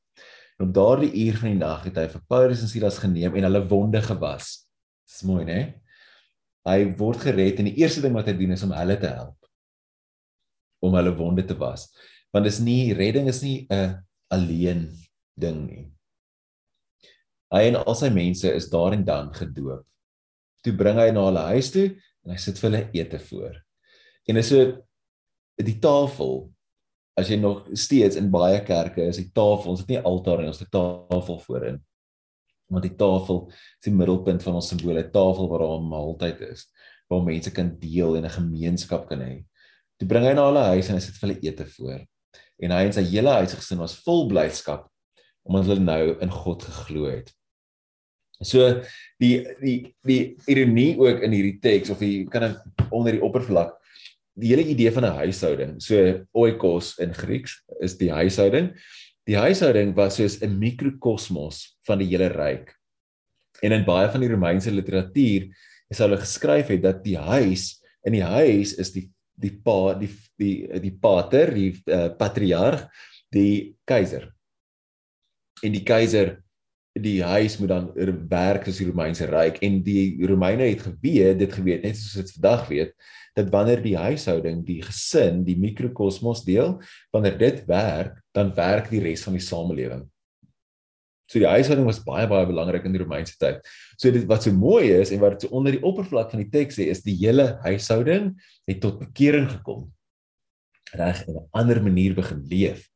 En 0.58 0.68
op 0.68 0.74
daardie 0.74 1.12
uur 1.26 1.38
van 1.40 1.50
die 1.50 1.58
nag 1.60 1.86
het 1.88 1.96
hy 1.98 2.06
vir 2.12 2.22
Paulus 2.30 2.62
en 2.62 2.70
Silas 2.70 3.00
geneem 3.02 3.34
en 3.34 3.46
hulle 3.48 3.64
wonde 3.70 4.02
gewas. 4.02 4.68
Dis 5.08 5.24
mooi, 5.26 5.42
né? 5.48 5.60
Hy 6.64 6.78
word 6.98 7.24
gered 7.26 7.58
en 7.60 7.68
die 7.68 7.78
eerste 7.82 8.00
ding 8.04 8.14
wat 8.16 8.30
hy 8.30 8.36
doen 8.38 8.54
is 8.54 8.62
om 8.64 8.72
hulle 8.72 8.96
te 9.00 9.10
help 9.10 9.44
om 10.84 10.94
hulle 10.98 11.14
wonde 11.16 11.44
te 11.48 11.56
was. 11.56 11.88
Want 12.34 12.44
dis 12.48 12.60
nie 12.60 12.92
redding 12.96 13.28
is 13.30 13.42
nie 13.42 13.66
'n 13.72 14.04
alleen 14.28 14.90
ding 15.40 15.66
nie. 15.66 15.84
Hy 17.54 17.68
en 17.70 17.76
al 17.76 17.94
sy 17.94 18.10
mense 18.10 18.48
is 18.52 18.70
daar 18.70 18.92
en 18.92 19.04
dan 19.04 19.32
gedoop. 19.34 19.84
Toe 20.62 20.72
bring 20.72 20.98
hy 20.98 21.10
na 21.10 21.26
hulle 21.28 21.44
huis 21.54 21.70
toe 21.70 21.86
en 22.24 22.30
hy 22.30 22.36
sit 22.36 22.58
vir 22.58 22.70
hulle 22.70 22.90
ete 22.92 23.18
voor. 23.18 23.62
En 24.28 24.36
is 24.36 24.48
so 24.48 24.82
die 25.56 25.78
tafel 25.80 26.53
as 27.14 27.30
jy 27.30 27.38
nog 27.38 27.68
steeds 27.78 28.18
in 28.18 28.30
baie 28.32 28.60
kerke 28.66 29.06
is 29.06 29.20
die 29.20 29.30
tafel, 29.30 29.74
ons 29.74 29.84
het 29.84 29.92
nie 29.92 30.00
altaar 30.02 30.42
en 30.42 30.50
ons 30.50 30.62
het 30.62 30.70
tafel 30.74 31.38
voorin. 31.46 31.78
Want 32.72 32.86
die 32.86 32.96
tafel 32.98 33.44
is 33.52 33.86
die 33.86 33.94
middelpunt 33.94 34.42
van 34.42 34.58
ons 34.58 34.70
simbole, 34.72 35.04
tafel 35.14 35.48
waar 35.50 35.62
daar 35.62 35.78
'n 35.78 35.90
maaltyd 35.90 36.40
is, 36.50 36.66
waar 37.08 37.22
mense 37.22 37.50
kan 37.50 37.70
deel 37.78 38.16
en 38.16 38.24
'n 38.24 38.38
gemeenskap 38.40 39.08
kan 39.08 39.20
hê. 39.20 39.44
Toe 39.98 40.08
bring 40.08 40.24
hy 40.24 40.32
na 40.34 40.48
hulle 40.48 40.64
huis 40.74 40.88
en 40.88 40.94
hy 40.94 41.00
sit 41.00 41.14
vir 41.14 41.28
hulle 41.28 41.40
ete 41.42 41.66
voor. 41.66 42.00
En 42.58 42.70
hy 42.70 42.82
en 42.84 42.92
sy 42.92 43.02
hele 43.02 43.30
huisgesin 43.30 43.78
was 43.78 44.02
vol 44.02 44.28
blydskap 44.28 44.90
omdat 45.46 45.66
hulle 45.66 45.84
nou 45.84 46.20
in 46.20 46.30
God 46.30 46.62
geglo 46.62 47.04
het. 47.10 47.30
So 48.42 48.82
die 49.20 49.44
die 49.60 49.94
die 50.02 50.36
ironie 50.50 50.98
ook 50.98 51.22
in 51.22 51.32
hierdie 51.32 51.60
teks 51.60 51.90
of 51.90 52.00
jy 52.00 52.24
kan 52.30 52.56
onder 52.90 53.12
die 53.12 53.22
oppervlak 53.22 53.76
die 54.34 54.50
hele 54.50 54.66
idee 54.66 54.90
van 54.92 55.04
'n 55.04 55.18
huishouding. 55.22 55.80
So 55.82 56.26
oikos 56.34 56.98
in 56.98 57.14
Grieks 57.14 57.62
is 57.80 57.96
die 57.96 58.10
huishouding. 58.10 58.74
Die 59.26 59.36
huishouding 59.36 59.94
was 59.94 60.16
soos 60.16 60.42
'n 60.42 60.58
mikrokosmos 60.58 61.78
van 61.86 61.98
die 61.98 62.08
hele 62.08 62.28
ryk. 62.28 62.74
En 63.62 63.72
in 63.72 63.84
baie 63.84 64.10
van 64.10 64.20
die 64.20 64.28
Romeinse 64.28 64.70
literatuur 64.70 65.48
is 65.90 65.98
hulle 65.98 66.16
geskryf 66.16 66.68
het 66.68 66.82
dat 66.82 67.04
die 67.04 67.16
huis 67.16 67.80
in 68.04 68.12
die 68.12 68.24
huis 68.24 68.74
is 68.78 68.92
die 68.92 69.10
die 69.36 69.52
pa 69.64 69.94
die 69.94 70.10
die 70.38 70.80
die 70.80 70.94
pater, 71.00 71.54
die 71.54 71.72
uh, 71.86 72.08
patriarg, 72.18 72.88
die 73.30 73.76
keiser. 73.84 74.32
En 75.62 75.72
die 75.72 75.82
keiser 75.82 76.44
die 76.94 77.22
huis 77.22 77.58
moet 77.58 77.68
dan 77.68 77.88
werk 78.30 78.66
soos 78.66 78.78
die 78.78 78.86
Romeinse 78.86 79.26
ryk 79.26 79.58
en 79.66 79.80
die 79.82 80.26
Romeine 80.26 80.68
het 80.68 80.82
geweet 80.82 81.38
dit 81.38 81.52
geweet 81.52 81.82
net 81.82 81.96
soos 81.98 82.22
dit 82.22 82.34
vandag 82.36 82.68
weet 82.68 82.92
dat 83.34 83.50
wanneer 83.50 83.82
die 83.82 83.96
huishouding 83.98 84.62
die 84.66 84.80
gesin 84.82 85.42
die 85.46 85.56
mikrokosmos 85.58 86.44
deel 86.46 86.76
wanneer 87.14 87.38
dit 87.38 87.64
werk 87.66 88.20
dan 88.34 88.54
werk 88.54 88.90
die 88.90 89.02
res 89.02 89.24
van 89.26 89.34
die 89.38 89.42
samelewing. 89.42 90.04
So 91.30 91.40
die 91.40 91.48
huishouding 91.48 91.86
was 91.88 92.02
baie 92.04 92.28
baie 92.28 92.46
belangrik 92.46 92.84
in 92.86 92.94
die 92.94 93.00
Romeinse 93.00 93.36
tyd. 93.40 93.64
So 93.96 94.12
dit 94.12 94.26
wat 94.30 94.44
so 94.44 94.52
mooi 94.54 94.92
is 94.92 95.10
en 95.14 95.22
wat 95.22 95.42
so 95.42 95.50
onder 95.56 95.74
die 95.74 95.82
oppervlak 95.82 96.30
van 96.34 96.44
die 96.44 96.50
teks 96.52 96.78
sê 96.78 96.90
is 96.92 97.02
die 97.06 97.16
hele 97.22 97.54
huishouding 97.64 98.34
het 98.68 98.82
tot 98.84 99.00
bekering 99.00 99.48
gekom. 99.50 99.88
Reg 100.94 101.24
in 101.26 101.40
'n 101.40 101.48
ander 101.52 101.82
manier 101.82 102.14
begin 102.14 102.44
leef. 102.50 102.86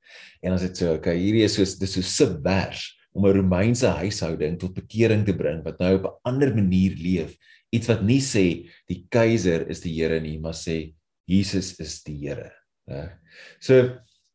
En 0.42 0.52
as 0.52 0.62
dit 0.62 0.76
so 0.76 0.94
okay 0.94 1.16
hierdie 1.16 1.44
is 1.44 1.54
so 1.54 1.64
dis 1.64 1.94
so 1.94 2.02
subvers 2.02 2.94
om 3.12 3.26
'n 3.26 3.36
Romeinse 3.40 3.86
huishouding 3.86 4.58
tot 4.58 4.74
bekering 4.74 5.24
te 5.24 5.34
bring 5.34 5.64
wat 5.64 5.78
nou 5.80 5.96
op 5.96 6.04
'n 6.04 6.18
ander 6.28 6.54
manier 6.54 6.94
leef. 6.94 7.34
Iets 7.74 7.90
wat 7.90 8.04
nie 8.06 8.20
sê 8.24 8.44
die 8.88 9.02
keiser 9.12 9.66
is 9.72 9.82
die 9.84 9.92
Here 9.96 10.20
nie, 10.24 10.38
maar 10.40 10.56
sê 10.56 10.94
Jesus 11.28 11.74
is 11.82 11.98
die 12.06 12.16
Here. 12.22 12.50
Reg. 12.88 13.16
So 13.60 13.80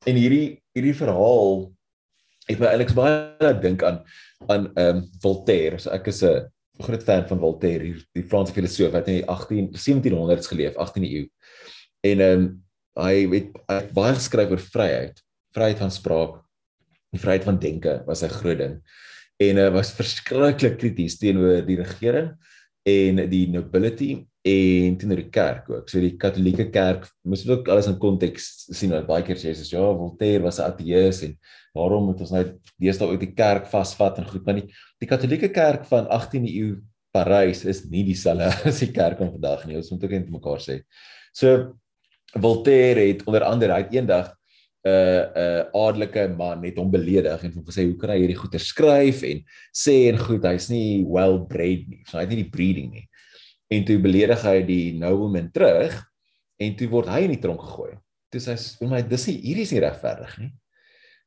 en 0.05 0.19
hierdie 0.19 0.59
hierdie 0.75 0.95
verhaal 0.97 1.71
het 2.49 2.59
my 2.59 2.73
eintlik 2.73 2.91
baie 2.97 3.53
dink 3.63 3.85
aan 3.87 4.01
aan 4.51 4.67
ehm 4.75 4.99
um, 4.99 5.05
Voltaire. 5.23 5.79
So 5.79 5.93
ek 5.95 6.11
is 6.11 6.23
'n 6.23 6.49
groot 6.83 7.03
fan 7.03 7.27
van 7.27 7.39
Voltaire, 7.39 7.83
die, 7.83 8.05
die 8.13 8.27
Franse 8.27 8.53
filosoof 8.53 8.91
wat 8.93 9.07
in 9.07 9.21
die 9.21 9.27
18 9.29 9.71
1700s 9.73 10.49
geleef, 10.51 10.75
18de 10.75 11.09
eeu. 11.09 11.25
En 12.03 12.19
ehm 12.19 12.39
um, 12.39 12.47
hy 12.93 13.25
het, 13.31 13.49
hy 13.69 13.75
het 13.79 13.93
baie 13.93 14.13
geskryf 14.13 14.51
oor 14.51 14.61
vryheid, 14.61 15.17
vryheid 15.55 15.79
van 15.81 15.91
spraak, 15.91 16.43
die 17.09 17.21
vryheid 17.21 17.45
van 17.47 17.57
denke 17.57 18.03
was 18.05 18.21
'n 18.21 18.29
groot 18.29 18.57
ding 18.57 18.81
en 19.41 19.59
hy 19.59 19.67
uh, 19.67 19.73
was 19.73 19.93
verskriklik 19.97 20.77
krities 20.79 21.17
teenoor 21.21 21.63
die 21.65 21.79
regering 21.79 22.33
en 22.83 23.23
die 23.31 23.47
nobility 23.51 24.11
en 24.43 24.95
teenoor 24.99 25.21
die 25.21 25.31
kerk 25.31 25.69
ook. 25.71 25.89
So 25.89 26.01
die 26.03 26.17
Katolieke 26.19 26.65
Kerk, 26.71 27.07
mens 27.23 27.45
moet 27.45 27.61
ook 27.61 27.69
alles 27.71 27.87
in 27.87 27.99
konteks 27.99 28.49
sien. 28.75 28.91
Want 28.91 29.07
baie 29.07 29.23
keer 29.23 29.39
sê 29.39 29.53
Jesus, 29.53 29.71
ja, 29.71 29.83
Voltaire 29.95 30.43
was 30.43 30.59
'n 30.59 30.67
ateïs 30.67 31.23
en 31.23 31.37
waarom 31.73 32.05
moet 32.09 32.19
ons 32.19 32.31
nou 32.31 32.43
deesdae 32.77 33.07
ook 33.07 33.19
die 33.19 33.33
kerk 33.33 33.67
vasvat 33.67 34.17
en 34.17 34.27
goed, 34.27 34.45
maar 34.45 34.55
die 34.55 34.67
die 34.99 35.07
Katolieke 35.07 35.49
Kerk 35.49 35.85
van 35.85 36.07
18de 36.07 36.51
eeu 36.51 36.81
Parys 37.13 37.63
is 37.65 37.85
nie 37.89 38.03
dieselfde 38.03 38.49
as 38.69 38.79
die 38.79 38.91
kerk 38.91 39.17
van 39.17 39.31
vandag 39.31 39.65
nie. 39.65 39.77
Ons 39.77 39.91
moet 39.91 40.03
ook 40.03 40.11
net 40.11 40.29
mekaar 40.29 40.59
sê. 40.59 40.81
So 41.33 41.79
Voltaire 42.33 43.07
het 43.07 43.23
onder 43.25 43.43
andere 43.43 43.73
uit 43.73 43.93
eendag 43.93 44.33
'n 44.83 44.91
uh, 44.91 45.23
'n 45.31 45.39
uh, 45.39 45.87
adelike 45.87 46.27
man 46.35 46.61
net 46.61 46.77
hom 46.77 46.89
beledig 46.91 47.43
en 47.43 47.53
hom 47.55 47.65
gesê 47.65 47.85
hoe 47.87 47.95
kan 47.99 48.11
hy 48.11 48.19
hierdie 48.19 48.39
goeie 48.39 48.59
skryf 48.59 49.23
en 49.23 49.43
sê 49.71 50.09
en 50.09 50.17
goed 50.19 50.43
hy's 50.43 50.67
nie 50.69 51.05
well 51.07 51.39
bred 51.39 51.87
nie. 51.87 52.03
So 52.07 52.17
hy 52.17 52.25
het 52.25 52.33
nie 52.33 52.43
die 52.43 52.51
breeding 52.51 52.89
nie. 52.91 53.05
En 53.71 53.85
toe 53.87 53.97
beledig 54.03 54.43
hy 54.43 54.57
die 54.67 54.87
nobleman 54.99 55.51
terug 55.55 55.95
en 56.59 56.75
toe 56.75 56.89
word 56.91 57.07
hy 57.07 57.23
in 57.27 57.35
die 57.35 57.41
tronk 57.43 57.63
gegooi. 57.63 57.95
Toe 58.33 58.41
sê 58.43 58.57
hy 58.57 58.89
my 58.91 59.01
dis 59.07 59.27
nie 59.31 59.39
hierdie 59.39 59.67
is 59.69 59.71
nie 59.71 59.85
regverdig 59.85 60.35
nie. 60.41 60.51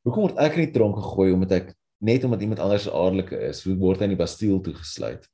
Hoekom 0.04 0.28
word 0.28 0.42
ek 0.44 0.58
in 0.58 0.66
die 0.68 0.74
tronk 0.76 1.00
gegooi 1.00 1.32
omdat 1.32 1.56
ek 1.60 1.72
net 2.04 2.24
omdat 2.28 2.44
iemand 2.44 2.60
anders 2.60 2.90
adelike 2.92 3.40
is, 3.48 3.64
hoe 3.64 3.74
word 3.80 4.02
hy 4.02 4.10
in 4.10 4.14
die 4.14 4.20
Bastille 4.20 4.60
toegesluit? 4.62 5.24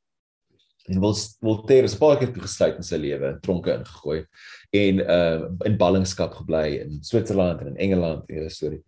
En 0.91 0.99
wil 1.01 1.15
Voltaire 1.15 1.87
is 1.87 1.95
'n 1.95 1.99
paar 1.99 2.19
keer 2.19 2.33
toegesluit 2.33 2.77
in 2.77 2.83
sy 2.83 2.97
lewe, 2.97 3.39
tronke 3.41 3.73
ingegooi 3.73 4.25
en 4.73 4.99
uh 4.99 5.49
in 5.69 5.77
ballingskap 5.77 6.35
gebly 6.35 6.81
in 6.81 6.99
Switserland 7.03 7.61
en 7.61 7.67
in 7.67 7.77
Engeland 7.77 8.29
en 8.29 8.43
so 8.43 8.49
storie. 8.49 8.83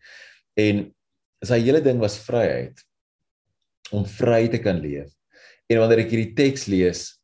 En 0.56 0.94
sy 1.44 1.60
hele 1.60 1.80
ding 1.80 2.00
was 2.00 2.18
vryheid 2.18 2.82
om 3.92 4.04
vry 4.04 4.48
te 4.48 4.58
kan 4.58 4.80
leef. 4.80 5.12
En 5.68 5.78
wanneer 5.78 6.04
ek 6.04 6.10
hierdie 6.10 6.34
teks 6.34 6.66
lees, 6.66 7.20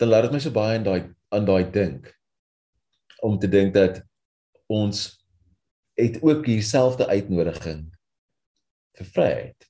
dan 0.00 0.08
laat 0.08 0.28
dit 0.28 0.32
my 0.32 0.40
so 0.42 0.50
baie 0.50 0.78
aan 0.78 0.84
daai 0.84 1.02
aan 1.30 1.46
daai 1.46 1.70
dink 1.70 2.10
om 3.22 3.38
te 3.38 3.46
dink 3.46 3.74
dat 3.74 4.00
ons 4.66 5.20
het 6.00 6.16
ook 6.24 6.44
dieselfde 6.46 7.06
uitnodiging 7.06 7.84
vir 8.98 9.06
vryheid. 9.14 9.66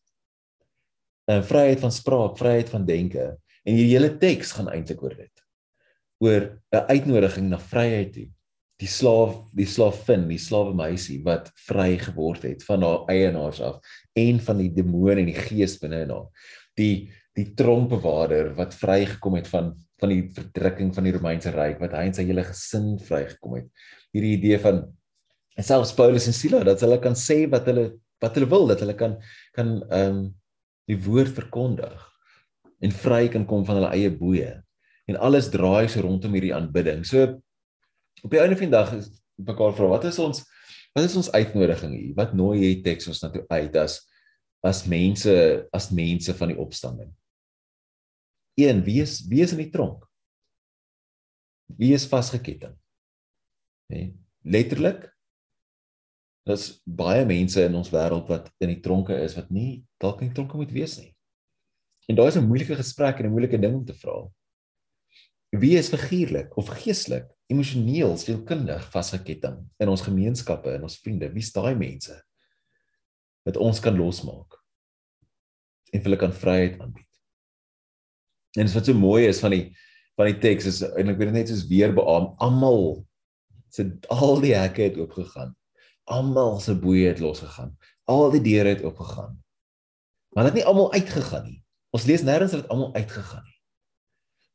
'n 1.30 1.42
Vryheid 1.46 1.80
van 1.80 1.92
spraak, 1.92 2.38
vryheid 2.38 2.70
van 2.70 2.86
denke. 2.86 3.38
En 3.70 3.78
hierdie 3.78 3.94
hele 3.94 4.10
teks 4.18 4.56
gaan 4.56 4.68
eintlik 4.72 5.02
oor 5.04 5.14
dit. 5.14 5.42
Oor 6.24 6.42
'n 6.74 6.86
uitnodiging 6.90 7.48
na 7.48 7.58
vryheid 7.58 8.12
toe. 8.12 8.28
Die 8.80 8.88
slaaf, 8.88 9.34
die 9.54 9.66
slaafin, 9.66 10.26
die 10.28 10.40
slawe 10.40 10.74
meisie 10.74 11.20
wat 11.22 11.52
vry 11.68 11.98
geword 12.00 12.42
het 12.48 12.64
van 12.64 12.82
haar 12.82 13.04
eienaars 13.12 13.60
af 13.60 13.78
en 14.16 14.40
van 14.40 14.58
die 14.58 14.70
demoon 14.72 15.18
en 15.18 15.28
die 15.28 15.36
gees 15.36 15.78
binne 15.78 16.02
in 16.02 16.10
haar. 16.10 16.28
Die 16.76 17.12
die 17.38 17.54
tronkbewaarder 17.54 18.54
wat 18.56 18.74
vrygekom 18.74 19.38
het 19.38 19.48
van 19.48 19.76
van 20.00 20.08
die 20.08 20.30
verdrukking 20.32 20.94
van 20.94 21.04
die 21.04 21.12
Romeinse 21.12 21.50
ryk 21.52 21.78
wat 21.80 21.92
hy 21.92 22.06
en 22.08 22.14
sy 22.16 22.24
hele 22.24 22.42
gesin 22.42 22.94
vrygekom 22.98 23.58
het. 23.60 23.68
Hierdie 24.16 24.36
idee 24.38 24.58
van 24.58 24.82
selfs 25.60 25.92
Paulus 25.94 26.26
en 26.26 26.34
Silas 26.34 26.64
dat 26.64 26.80
hulle 26.80 26.98
kan 26.98 27.14
sê 27.14 27.44
wat 27.52 27.68
hulle 27.68 28.00
wat 28.20 28.34
hulle 28.36 28.48
wil, 28.48 28.66
dat 28.66 28.80
hulle 28.80 28.96
kan 28.96 29.20
kan 29.56 29.76
ehm 29.90 30.16
um, 30.16 30.22
die 30.90 30.98
woord 31.04 31.30
verkondig 31.36 32.10
en 32.80 32.94
vry 33.02 33.28
kan 33.32 33.46
kom 33.48 33.64
van 33.68 33.80
hulle 33.80 33.92
eie 33.94 34.10
boeye. 34.12 34.54
En 35.10 35.18
alles 35.20 35.50
draai 35.52 35.88
so 35.90 36.02
rondom 36.04 36.34
hierdie 36.36 36.54
aanbidding. 36.56 37.04
So 37.06 37.40
op 38.24 38.32
die 38.32 38.40
einde 38.40 38.58
van 38.58 38.68
die 38.68 38.76
dag 38.76 38.92
is 38.96 39.10
mekaar 39.40 39.74
vra 39.76 39.88
wat 39.94 40.06
is 40.08 40.18
ons 40.20 40.44
wat 40.96 41.06
is 41.06 41.14
ons 41.16 41.30
uitnodiging 41.30 41.92
hier? 41.94 42.14
Wat 42.18 42.34
nooi 42.34 42.58
jy 42.64 42.72
teks 42.84 43.08
ons 43.10 43.22
na 43.22 43.30
toe 43.32 43.44
uit 43.48 43.76
as 43.80 44.00
as 44.66 44.82
mense 44.90 45.32
as 45.72 45.88
mense 45.94 46.34
van 46.36 46.52
die 46.52 46.58
opstanding? 46.60 47.12
Een, 48.60 48.82
wie 48.84 49.00
is 49.00 49.22
in 49.30 49.62
die 49.62 49.70
tronk? 49.72 50.02
Wie 51.78 51.94
is 51.96 52.08
vasgeketting? 52.10 52.74
Nee, 53.90 54.10
letterlik 54.42 55.06
Daar's 56.50 56.80
baie 56.84 57.24
mense 57.28 57.62
in 57.62 57.76
ons 57.78 57.92
wêreld 57.92 58.28
wat 58.30 58.48
in 58.64 58.72
die 58.72 58.80
tronke 58.82 59.16
is 59.22 59.36
wat 59.36 59.50
nie 59.52 59.82
dalk 60.00 60.22
in 60.24 60.30
die 60.30 60.36
tronke 60.38 60.58
moet 60.58 60.72
wees 60.72 60.96
nie. 60.98 61.12
En 62.08 62.16
daai 62.16 62.28
is 62.28 62.36
'n 62.36 62.46
moeilike 62.46 62.76
gesprek 62.76 63.18
en 63.18 63.26
'n 63.26 63.32
moeilike 63.34 63.58
ding 63.58 63.74
om 63.74 63.84
te 63.84 63.94
vra. 63.94 64.28
Wie 65.50 65.76
is 65.78 65.88
figuurlik 65.88 66.56
of 66.56 66.68
geestelik, 66.68 67.26
emosioneel, 67.46 68.16
sielkundig 68.16 68.90
vasgeketting 68.90 69.68
in 69.78 69.88
ons 69.88 70.02
gemeenskappe 70.02 70.70
en 70.70 70.82
ons 70.82 70.98
vriende? 70.98 71.32
Wie's 71.32 71.52
daai 71.52 71.74
mense 71.74 72.22
wat 73.42 73.56
ons 73.56 73.80
kan 73.80 73.96
losmaak 73.96 74.58
en 75.92 76.02
hulle 76.02 76.16
kan 76.16 76.32
vryheid 76.32 76.80
aanbied? 76.80 77.10
En 78.58 78.72
wat 78.72 78.86
so 78.86 78.94
mooi 78.94 79.26
is 79.26 79.40
van 79.40 79.50
die 79.50 79.76
van 80.16 80.26
die 80.26 80.38
teks 80.38 80.66
is 80.66 80.82
en 80.82 81.08
ek 81.08 81.18
weet 81.18 81.32
dit 81.32 81.32
net 81.32 81.48
soos 81.48 81.66
weer 81.66 81.92
beam, 81.94 82.34
almal 82.38 83.06
se 83.68 83.98
al 84.08 84.40
die 84.40 84.54
hekke 84.54 84.82
het 84.82 84.96
oopgegaan 84.96 85.56
almal 86.10 86.60
se 86.60 86.74
boeye 86.78 87.08
het 87.08 87.22
losgegaan. 87.22 87.76
Al 88.04 88.30
die 88.34 88.42
deure 88.42 88.74
het 88.74 88.82
oopgegaan. 88.84 89.38
Maar 90.34 90.44
dit 90.44 90.52
het 90.52 90.60
nie 90.60 90.68
almal 90.68 90.92
uitgegaan 90.92 91.44
nie. 91.44 91.60
Ons 91.94 92.06
lees 92.06 92.22
nêrens 92.26 92.54
dat 92.54 92.62
dit 92.62 92.70
almal 92.72 92.94
uitgegaan 92.94 93.44
nie. 93.44 93.58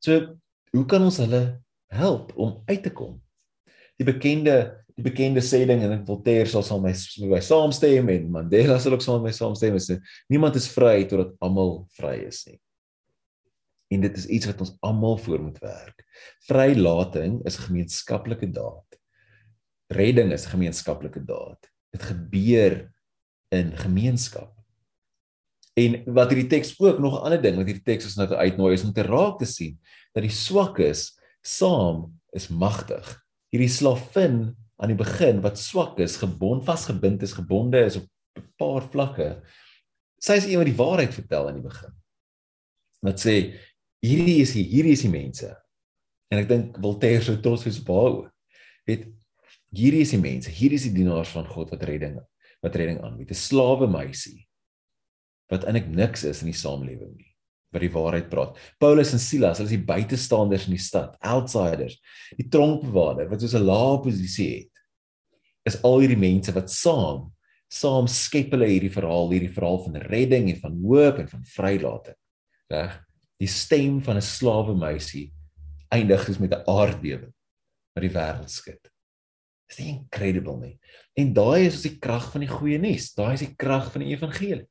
So, 0.04 0.26
hoe 0.76 0.86
kan 0.90 1.04
ons 1.04 1.20
hulle 1.24 1.44
help 1.94 2.34
om 2.40 2.58
uit 2.70 2.84
te 2.84 2.92
kom? 2.96 3.20
Die 4.00 4.08
bekende 4.08 4.58
die 4.96 5.04
bekende 5.04 5.42
sê 5.44 5.66
ding 5.68 5.82
en 5.84 6.06
Voltaire 6.08 6.48
sal 6.48 6.80
met 6.80 7.02
my 7.20 7.28
by 7.34 7.42
saamstem 7.44 8.08
en 8.14 8.30
Mandela 8.32 8.78
sal 8.80 8.94
ook 8.96 9.04
met 9.18 9.26
my 9.26 9.34
saamstem 9.36 9.76
sê 9.76 9.98
niemand 10.32 10.56
is 10.56 10.70
vry 10.72 11.02
totdat 11.04 11.34
almal 11.44 11.82
vry 11.98 12.22
is 12.30 12.46
nie. 12.48 12.56
En 13.92 14.06
dit 14.08 14.16
is 14.16 14.30
iets 14.32 14.48
wat 14.48 14.64
ons 14.64 14.72
almal 14.88 15.20
voor 15.20 15.44
moet 15.44 15.60
werk. 15.60 16.00
Vrylating 16.48 17.42
is 17.44 17.60
'n 17.60 17.68
gemeenskaplike 17.68 18.48
daad 18.56 18.96
redding 19.88 20.32
is 20.34 20.46
gemeenskaplike 20.46 21.26
daad. 21.26 21.70
Dit 21.94 22.04
gebeur 22.04 22.94
in 23.54 23.78
gemeenskap. 23.78 24.55
En 25.76 25.98
wat 26.16 26.32
hierdie 26.32 26.50
teks 26.52 26.74
ook 26.80 27.00
nog 27.04 27.20
'n 27.20 27.24
ander 27.28 27.42
ding 27.42 27.58
wat 27.60 27.68
hierdie 27.68 27.84
teks 27.84 28.06
ons 28.08 28.16
nou 28.16 28.28
uitnooi 28.32 28.74
is 28.74 28.84
om 28.84 28.94
te 28.94 29.04
raak 29.04 29.40
te 29.40 29.46
sien 29.46 29.80
dat 30.14 30.24
die 30.24 30.32
swakkes 30.32 31.20
saam 31.42 32.22
is 32.32 32.48
magtig. 32.48 33.04
Hierdie 33.52 33.70
slavin 33.70 34.56
aan 34.78 34.92
die 34.92 35.00
begin 35.00 35.42
wat 35.42 35.60
swak 35.60 36.00
is, 36.00 36.18
gebond 36.18 36.64
vasgebind 36.64 37.22
is, 37.24 37.36
gebonde 37.36 37.80
is 37.86 37.96
op 37.96 38.08
'n 38.38 38.48
paar 38.58 38.88
vlakke. 38.92 39.44
Sy 40.20 40.34
is 40.34 40.46
een 40.46 40.58
wat 40.58 40.72
die 40.72 40.82
waarheid 40.84 41.14
vertel 41.14 41.48
aan 41.48 41.60
die 41.60 41.70
begin. 41.70 41.94
Wat 43.02 43.20
sê 43.20 43.60
hierdie 44.00 44.42
is 44.42 44.54
hier, 44.54 44.66
hierdie 44.66 44.92
is 44.92 45.02
die 45.02 45.12
mense. 45.12 45.52
En 46.32 46.40
ek 46.40 46.48
dink 46.48 46.78
Voltaire 46.82 47.24
sou 47.24 47.38
trots 47.42 47.64
wees 47.64 47.80
op 47.80 47.88
haar 47.88 48.12
ook. 48.12 48.32
Weet 48.86 49.08
hierdie 49.76 50.02
is 50.02 50.10
die 50.10 50.22
mense, 50.22 50.50
hierdie 50.50 50.80
is 50.80 50.88
die 50.88 50.94
dienaars 51.04 51.30
van 51.30 51.46
God 51.46 51.70
wat 51.70 51.84
redding 51.84 52.20
wat 52.62 52.76
redding 52.76 53.02
aanbied. 53.04 53.32
'n 53.32 53.36
Slawe 53.36 53.88
meisie 53.88 54.48
wat 55.52 55.66
eintlik 55.66 55.88
niks 55.88 56.24
is 56.24 56.42
in 56.42 56.52
die 56.52 56.58
samelewing 56.58 57.14
nie, 57.16 57.32
wat 57.74 57.82
die 57.82 57.92
waarheid 57.94 58.30
praat. 58.30 58.58
Paulus 58.80 59.14
en 59.14 59.22
Silas, 59.22 59.60
hulle 59.60 59.70
is 59.70 59.78
die 59.78 59.86
buitestanders 59.86 60.68
in 60.70 60.78
die 60.78 60.82
stad, 60.82 61.18
outsiders. 61.22 62.00
Die 62.38 62.48
tronkbewaarder 62.50 63.30
wat 63.30 63.42
soos 63.42 63.56
'n 63.56 63.66
lae 63.66 64.02
posisie 64.02 64.50
het. 64.58 64.72
Is 65.66 65.82
al 65.84 66.00
hierdie 66.00 66.20
mense 66.20 66.54
wat 66.54 66.70
saam 66.70 67.32
saam 67.76 68.08
skep 68.08 68.54
hulle 68.54 68.68
hierdie 68.70 68.94
verhaal, 68.94 69.32
hierdie 69.34 69.52
verhaal 69.52 69.82
van 69.84 69.98
redding 70.12 70.50
en 70.52 70.60
van 70.62 70.76
hoop 70.84 71.20
en 71.20 71.28
van 71.28 71.44
vrylating. 71.56 72.18
Reg? 72.72 73.00
Die 73.42 73.52
stem 73.52 74.02
van 74.02 74.18
'n 74.18 74.22
slawe 74.22 74.76
meisie 74.76 75.34
eindig 75.92 76.26
dus 76.26 76.40
met 76.40 76.54
'n 76.54 76.64
aardbewing 76.66 77.34
wat 77.94 78.04
die 78.04 78.14
wêreld 78.14 78.50
skud. 78.50 78.92
Dis 79.68 79.80
nie 79.80 79.90
incredible 79.90 80.58
nie. 80.60 80.80
En 81.18 81.34
daai 81.34 81.66
is 81.66 81.82
die 81.82 81.98
krag 81.98 82.32
van 82.32 82.42
die 82.42 82.50
goeie 82.50 82.78
nuus. 82.78 83.14
Daai 83.14 83.34
is 83.34 83.40
die 83.40 83.56
krag 83.56 83.92
van 83.92 84.02
die 84.02 84.14
evangelie. 84.14 84.68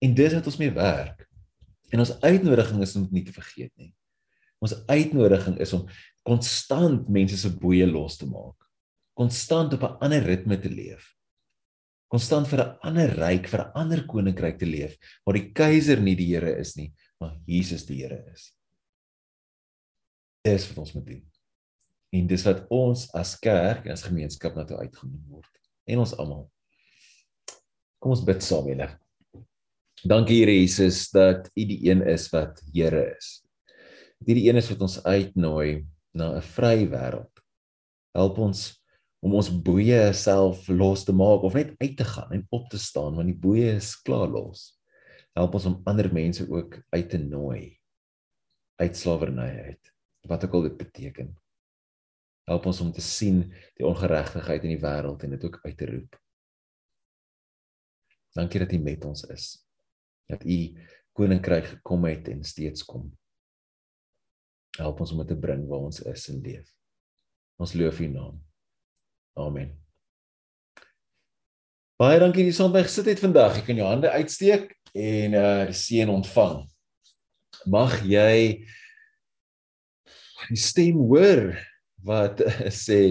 En 0.00 0.14
dis 0.16 0.34
wat 0.36 0.46
ons 0.48 0.58
mee 0.60 0.72
werk. 0.72 1.26
En 1.90 2.02
ons 2.02 2.12
uitnodiging 2.22 2.82
is 2.82 2.96
om 2.96 3.08
nie 3.12 3.24
te 3.26 3.34
vergeet 3.34 3.72
nie. 3.80 3.92
Ons 4.60 4.76
uitnodiging 4.88 5.58
is 5.60 5.72
om 5.76 5.86
konstant 6.26 7.08
mense 7.08 7.38
se 7.40 7.50
boeye 7.52 7.86
los 7.88 8.18
te 8.20 8.28
maak. 8.28 8.68
Konstant 9.16 9.72
op 9.76 9.82
'n 9.82 9.98
ander 10.04 10.22
ritme 10.22 10.60
te 10.60 10.68
leef. 10.68 11.16
Konstant 12.08 12.48
vir 12.48 12.60
'n 12.60 12.78
ander 12.82 13.10
ryk, 13.16 13.48
vir 13.48 13.60
'n 13.60 13.72
ander 13.74 14.06
koninkryk 14.06 14.58
te 14.58 14.66
leef 14.66 14.96
waar 15.24 15.34
die 15.34 15.52
keiser 15.52 16.00
nie 16.00 16.16
die 16.16 16.34
Here 16.34 16.58
is 16.58 16.76
nie, 16.76 16.92
maar 17.20 17.36
Jesus 17.46 17.86
die 17.86 18.02
Here 18.02 18.24
is. 18.32 18.52
Dis 20.44 20.68
wat 20.68 20.78
ons 20.78 20.92
moet 20.92 21.06
doen. 21.06 21.30
En 22.12 22.26
dis 22.26 22.44
wat 22.44 22.66
ons 22.70 23.14
as 23.14 23.38
kerk 23.38 23.86
en 23.86 23.92
as 23.92 24.02
gemeenskap 24.02 24.56
na 24.56 24.64
toe 24.64 24.78
uitgenooi 24.78 25.22
word. 25.28 25.60
En 25.86 25.98
ons 25.98 26.16
almal. 26.16 26.50
Kom 27.98 28.10
ons 28.10 28.24
bid 28.24 28.42
saam 28.42 28.66
julle. 28.66 28.88
Dankie 30.00 30.38
Here 30.40 30.52
Jesus 30.52 31.10
dat 31.12 31.50
U 31.52 31.64
die 31.68 31.90
een 31.90 32.00
is 32.08 32.30
wat 32.32 32.62
Here 32.72 33.16
is. 33.16 33.42
Dat 34.18 34.28
U 34.32 34.34
die 34.34 34.48
een 34.48 34.56
is 34.56 34.70
wat 34.72 34.80
ons 34.80 35.02
uitnooi 35.04 35.84
na 36.16 36.36
'n 36.38 36.42
vry 36.42 36.88
wêreld. 36.88 37.42
Help 38.16 38.38
ons 38.38 38.80
om 39.20 39.34
ons 39.34 39.50
boeye 39.62 40.12
self 40.12 40.68
los 40.68 41.04
te 41.04 41.12
maak 41.12 41.42
of 41.44 41.54
net 41.54 41.74
uit 41.76 41.96
te 41.96 42.04
gaan 42.04 42.32
en 42.32 42.46
op 42.48 42.68
te 42.70 42.78
staan 42.78 43.14
want 43.14 43.28
die 43.28 43.36
boeye 43.36 43.76
is 43.76 44.00
klaar 44.02 44.28
los. 44.28 44.80
Help 45.36 45.54
ons 45.54 45.64
om 45.64 45.80
ander 45.84 46.12
mense 46.12 46.48
ook 46.48 46.80
uit 46.90 47.10
te 47.10 47.18
nooi 47.18 47.78
uit 48.80 48.96
slawerny 48.96 49.62
uit. 49.68 49.92
Wat 50.20 50.44
ook 50.44 50.52
al 50.52 50.62
dit 50.62 50.76
beteken. 50.76 51.36
Help 52.48 52.66
ons 52.66 52.80
om 52.80 52.92
te 52.92 53.00
sien 53.00 53.52
die 53.76 53.86
ongeregtigheid 53.86 54.62
in 54.62 54.78
die 54.78 54.84
wêreld 54.84 55.22
en 55.22 55.30
dit 55.30 55.44
ook 55.44 55.58
uit 55.62 55.76
te 55.76 55.86
roep. 55.86 56.20
Dankie 58.32 58.60
dat 58.60 58.72
U 58.72 58.78
met 58.78 59.04
ons 59.04 59.24
is. 59.28 59.69
Dat 60.30 60.44
U 60.46 60.58
koninkryk 61.18 61.66
gekom 61.74 62.06
het 62.08 62.28
en 62.30 62.44
steeds 62.46 62.84
kom. 62.86 63.10
Help 64.78 65.02
ons 65.02 65.12
om 65.12 65.22
dit 65.24 65.32
te 65.32 65.38
bring 65.38 65.66
waar 65.68 65.88
ons 65.90 66.02
is 66.06 66.28
en 66.30 66.40
leef. 66.44 66.68
Ons 67.60 67.74
loof 67.76 68.00
U 68.00 68.08
naam. 68.08 68.38
Amen. 69.40 69.74
Baie 72.00 72.20
dankie 72.22 72.46
dat 72.46 72.54
jy 72.54 72.56
saam 72.56 72.72
by 72.72 72.84
gesit 72.86 73.10
het 73.10 73.20
vandag. 73.20 73.58
Jy 73.58 73.64
kan 73.66 73.80
jou 73.82 73.88
hande 73.90 74.12
uitsteek 74.14 74.70
en 74.96 75.34
uh 75.36 75.66
die 75.68 75.76
seën 75.76 76.08
ontvang. 76.08 76.62
Mag 77.68 77.98
jy 78.08 78.64
die 80.48 80.60
stem 80.60 81.02
hoor 81.10 81.50
wat 82.06 82.40
sê 82.86 83.02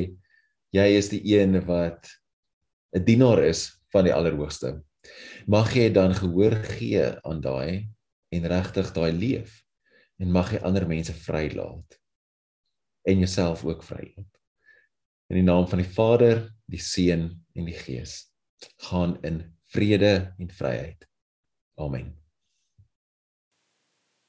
jy 0.74 0.88
is 0.98 1.12
die 1.14 1.22
een 1.36 1.60
wat 1.68 2.10
'n 2.98 3.06
dienaar 3.06 3.44
is 3.46 3.68
van 3.94 4.10
die 4.10 4.14
Allerhoogste. 4.14 4.80
Mag 5.50 5.72
jy 5.74 5.88
dan 5.90 6.14
gehoor 6.14 6.54
gee 6.78 7.02
aan 7.26 7.42
daai 7.42 7.90
en 8.30 8.46
regtig 8.52 8.92
daai 8.94 9.10
leef 9.18 9.64
en 10.22 10.30
mag 10.30 10.52
jy 10.54 10.62
ander 10.62 10.86
mense 10.86 11.16
vrylaat 11.26 11.98
en 13.10 13.18
jouself 13.18 13.66
ook 13.66 13.82
vrylaat. 13.84 14.30
In 15.34 15.42
die 15.42 15.46
naam 15.48 15.66
van 15.70 15.82
die 15.82 15.90
Vader, 15.90 16.44
die 16.70 16.82
Seun 16.82 17.46
en 17.58 17.66
die 17.66 17.74
Gees. 17.74 18.30
Gaan 18.90 19.18
in 19.26 19.42
vrede 19.74 20.36
en 20.38 20.54
vryheid. 20.54 21.10
Amen. 21.82 22.14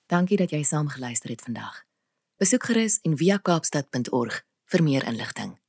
Dankie 0.09 0.41
dat 0.41 0.57
jy 0.57 0.63
saam 0.65 0.89
geluister 0.89 1.31
het 1.31 1.45
vandag. 1.45 1.85
Besoek 2.41 2.65
gerus 2.65 2.97
en 3.05 3.17
via 3.21 3.37
kaapstad.org 3.37 4.41
vir 4.73 4.83
meer 4.83 5.05
inligting. 5.05 5.60